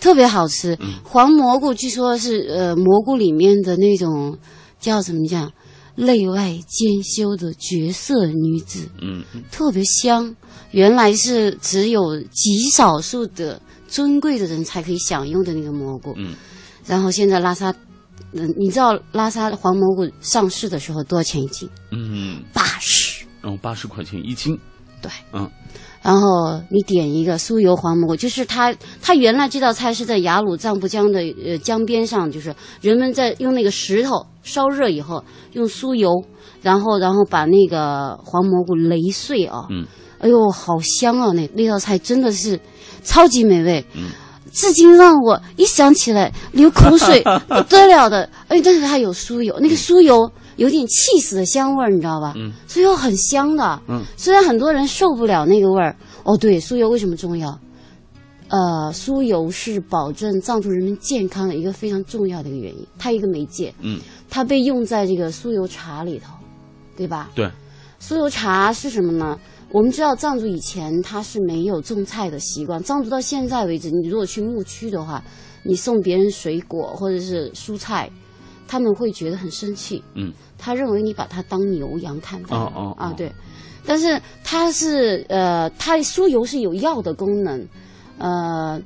[0.00, 0.76] 特别好吃。
[0.80, 0.94] 嗯。
[1.02, 4.38] 黄蘑菇据说是呃蘑菇里面的那种
[4.86, 5.52] 叫怎么讲，
[5.96, 8.88] 内外兼修的绝色女子。
[9.02, 10.32] 嗯特别香，
[10.70, 16.14] 原来是只有极少数的尊贵的人才可以享用的那个蘑菇。
[16.16, 16.36] 嗯，
[16.86, 17.74] 然后现在拉萨，
[18.30, 21.68] 嗯，你知道拉萨黄蘑菇上市的时候多少钱一斤？
[21.90, 23.26] 嗯，八十。
[23.42, 24.56] 嗯八十块钱一斤，
[25.00, 25.50] 对，嗯。
[26.02, 28.72] 然后你点一个酥油黄蘑菇，就是它，
[29.02, 35.24] 它原来这道菜是在雅鲁藏布江的呃江边上，就是人们在用那个石头烧热以后，
[35.54, 36.22] 用酥油，
[36.62, 39.84] 然后然后把那个黄蘑菇擂碎啊，嗯，
[40.20, 41.32] 哎呦，好香啊！
[41.32, 42.60] 那那道菜真的是
[43.02, 44.04] 超级美味，嗯，
[44.52, 48.30] 至今让我一想起来流口水， 不得了的。
[48.46, 52.34] 哎，但是它有酥油，那个酥油有点气死的香味儿，你知道吧？
[52.36, 53.82] 嗯，酥油很香的。
[53.88, 55.94] 嗯，虽然很多人受不了那个味儿。
[56.24, 57.58] 哦，对，酥油为什么重要？
[58.48, 63.74] 呃，酥油是保证藏族人民健康的一个非常重要的一个原因，它一个媒介。
[63.80, 66.32] 嗯，它被用在这个酥油茶里头，
[66.96, 67.30] 对吧？
[67.34, 67.50] 对，
[68.00, 69.38] 酥油茶是什么呢？
[69.72, 75.22] 我们知道藏族以前它是没有种菜的习惯，藏族到现在为止，你如果去牧区的话，
[75.64, 78.08] 你送别人水果或者是蔬菜，
[78.68, 80.02] 他们会觉得很生气。
[80.14, 82.56] 嗯，他认为你把它当牛羊看待。
[82.56, 83.32] 哦哦啊，对。
[83.84, 87.68] 但是它是呃，它酥油是有药的功能，
[88.18, 88.80] 呃，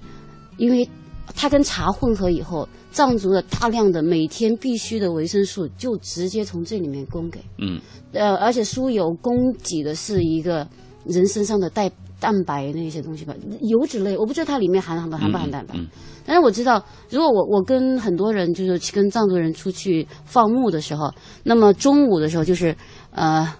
[0.58, 0.86] 因为
[1.34, 7.40] 它跟茶混合以后，藏族的大量的每天必需的维生素就直接从这里面供给。
[7.56, 7.80] 嗯
[8.12, 10.68] 呃，而且酥油供给的是一个
[11.04, 11.90] 人身上的带
[12.20, 15.74] 蛋白那些东西吧，油脂类，我不知道它里面含含不含不含蛋白。
[15.76, 15.88] 嗯
[16.26, 21.12] 但是我知道，如果我我跟很多人就是去跟藏族人出去放牧的时候，
[21.42, 22.76] 那么中午的时候就是
[23.10, 23.52] 呃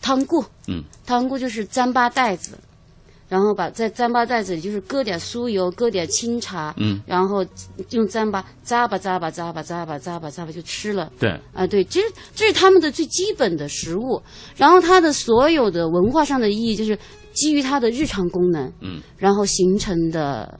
[0.00, 2.56] 汤固，嗯，汤固就是糌粑袋子，
[3.28, 7.44] 然后把在糌粑袋子里就是搁点酥油，搁点清茶，嗯然后
[7.90, 11.12] 用糌粑扎吧扎吧扎吧扎吧扎吧扎吧就吃了。
[11.18, 14.22] 对，啊，对，其实这是他们的最基本的食物，
[14.56, 16.96] 然后它的所有的文化上的意义就是
[17.38, 20.58] 基于它的日常功能，嗯，然后形成的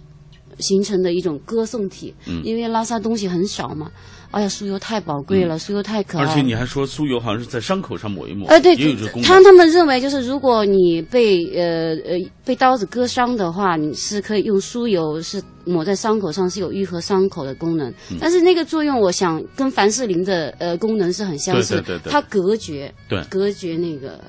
[0.60, 2.40] 形成的一种歌颂体，嗯。
[2.44, 3.90] 因为拉萨东西很少嘛，
[4.30, 8.76] 哎呀，酥油太宝贵了，酥油太可爱，而且你还说酥油好像是在伤口上抹一抹，呃，对，
[9.24, 9.44] 他能。
[9.44, 18.18] 他们认为就是如果你被呃呃被刀子割伤的话，你是可以用酥油是抹在伤口上是有愈合伤口的功能，嗯。
[18.20, 22.12] 但是那个作用我想跟凡士林的呃功能是很相似的，对对对对。
[22.12, 23.22] 它隔绝，对。
[23.30, 24.20] 隔绝那个。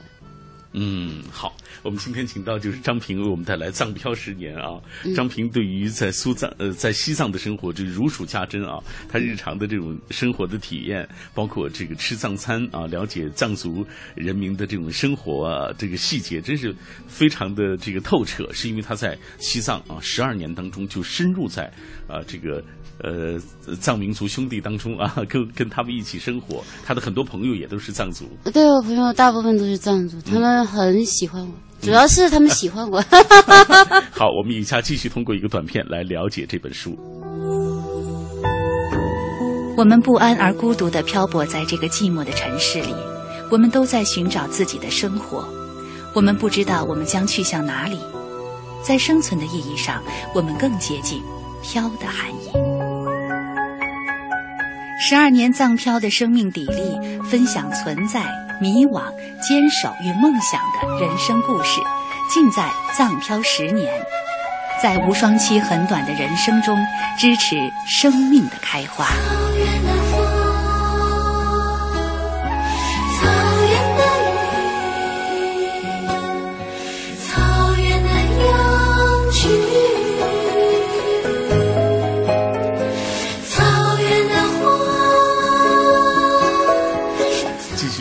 [0.71, 1.51] 嗯，好，
[1.83, 4.79] 我们今天请到就是张平为我们带来藏漂十年啊。
[5.03, 16.73] 嗯张平对于在苏藏呃在西藏的生活就是如数家珍啊，他日常的这种生活的体验，包括这个吃藏餐啊，了解藏族人民的这种生活啊，这个细节真是
[17.07, 21.65] 非常的这个透彻，是因为他在西藏啊十二年当中就深入在
[22.07, 22.63] 啊这个。
[23.01, 23.39] 呃，
[23.79, 28.25] 藏民族兄弟当中啊， 跟跟他们一起生活，他的很多朋友也都是藏族。
[28.51, 33.01] 对我朋友大部分都是藏族，他们很喜欢我，主要是他们喜欢我。
[34.11, 36.97] 好，我们以下继续通过一个短片来了解这本书。
[39.77, 42.93] 我们不安而孤独地漂泊在这个寂寞的城市里，
[43.49, 45.47] 我们都在寻找自己的生活，
[46.13, 47.97] 我们不知道我们将去向哪里。
[48.83, 50.03] 在生存的意义上，
[50.35, 51.21] 我们更接近
[51.63, 52.49] “飘”的含义。
[55.01, 58.25] 十二年藏漂的生命砥砺，分享存在、
[58.59, 59.03] 迷惘、
[59.41, 61.81] 坚守与梦想的人生故事，
[62.29, 63.91] 尽在藏漂十年。
[64.81, 66.77] 在无双期很短的人生中，
[67.17, 67.55] 支持
[67.85, 69.48] 生命的开花。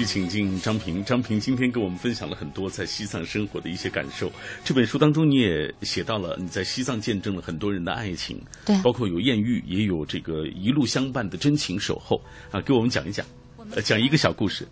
[0.09, 1.05] 请进张平。
[1.05, 4.33] 张平今天跟我们分享了很多在西藏生活的一些感受。
[4.65, 12.19] 这本书当中，你也写到了你在西藏见证了很多人的爱情，对包括有艳遇，也有这个一路相伴的真情守候
[12.51, 13.27] 啊，给我们讲一讲，
[13.73, 14.67] 呃，讲一个小故事。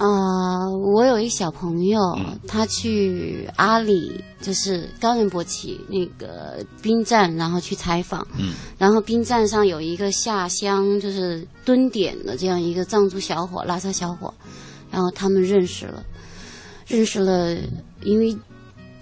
[0.00, 8.26] 啊、我有一小朋友，嗯他去阿里，就是高仁博旗那个兵站，然后去采访。
[8.38, 14.32] 嗯，然后兵站上有一个下乡，就是蹲点的这样一个藏族小伙，拉萨小伙，
[14.90, 16.02] 然后他们认识了，
[16.86, 17.54] 认识了，
[18.02, 18.34] 因为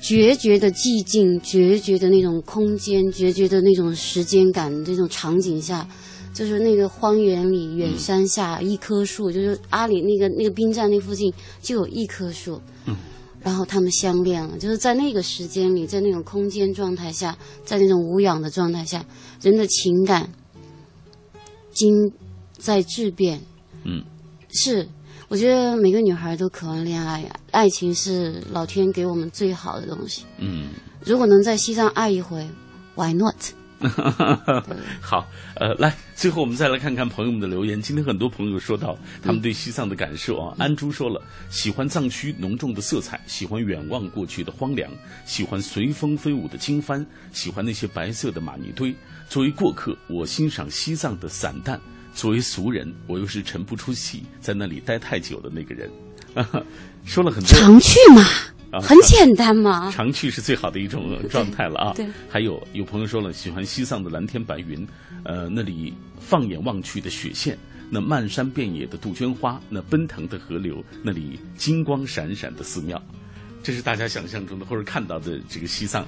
[0.01, 5.86] 决绝的寂静，决绝的那种空间，决绝的那种时间感，这种场景下，
[6.39, 12.95] 就是那个荒原里远山下一棵树，就是阿里那个那个兵站那附近就有一棵树，嗯，
[13.43, 19.05] 然后他们相恋了，就是在那个时间里，在那种空间状态下，在那种无氧的状态下，
[19.43, 20.30] 人的情感
[21.72, 21.91] 经
[22.57, 23.41] 在质变，
[23.82, 24.05] 嗯，
[24.51, 24.86] 是。
[25.26, 30.22] 我觉得每个女孩都渴望恋爱，爱情是老天给我们最好的东西。
[30.39, 30.68] 嗯，
[31.05, 32.49] 如果能在西藏爱一回
[32.95, 33.34] ，Why not？
[35.00, 37.80] 好，呃，来，最后我们再来看看朋友们的留言。
[37.80, 40.54] 今天很多朋友说到他们对西藏的感受啊。
[40.58, 44.90] 安珠说了，喜欢藏区浓重的色彩，喜欢远望过去的荒凉，
[45.24, 48.94] 喜欢随风飞舞的经幡，喜欢那些白色的玛尼堆。
[49.28, 51.78] 作为过客，我欣赏西藏的散淡；
[52.14, 55.90] 作为俗人，我又是沉不出气，在那里待太久的那个人。
[57.04, 58.22] 说了很多，常去嘛，
[58.70, 59.90] 啊很简单嘛。
[59.90, 61.92] 常去是最好的一种状态了啊。
[61.94, 64.86] 对，还有有朋友说了，喜欢西藏的蓝天白云，
[65.24, 67.56] 呃，那里放眼望去的雪线，
[67.90, 73.00] 那漫山遍野的杜鹃花，那奔腾的河流，那里金光闪闪的寺庙，
[73.62, 76.06] 这是大家想象中的或者看到的这个西藏。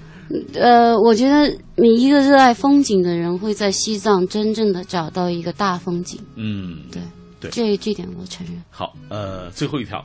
[0.54, 6.20] 呃，我觉得每一个热爱风景的人会在西藏真正的找到一个大风景。
[6.36, 7.02] 嗯，对
[7.40, 8.62] 对，这这点我承认。
[8.70, 10.04] 好，呃，最后一条，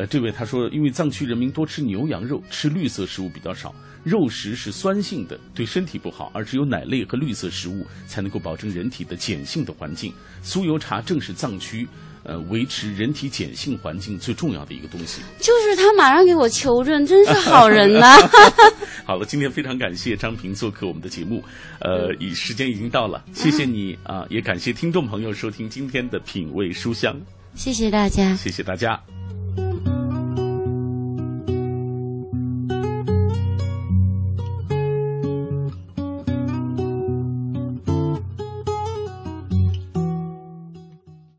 [0.00, 10.10] 呃，这位他说，因为藏区人民多吃牛羊肉，吃绿色食物比较少，肉食是酸性的，对身体不好，而只有奶类和绿色食物才能够保证人体的碱性的环境。
[10.42, 11.86] 酥油茶正是藏区。
[12.22, 15.22] 呃，维持人体碱性环境最重要的一个东西。
[15.38, 18.14] 就是他马上给我求证，真是好人呐、
[19.06, 21.42] 好了，今天非常感谢张平做客我们的节目，
[21.80, 27.18] 呃，已时间已经到了，谢谢你啊、也感谢听众朋友收听今天的品味书香，
[27.54, 28.36] 谢谢大家。
[28.36, 29.19] 谢谢大家。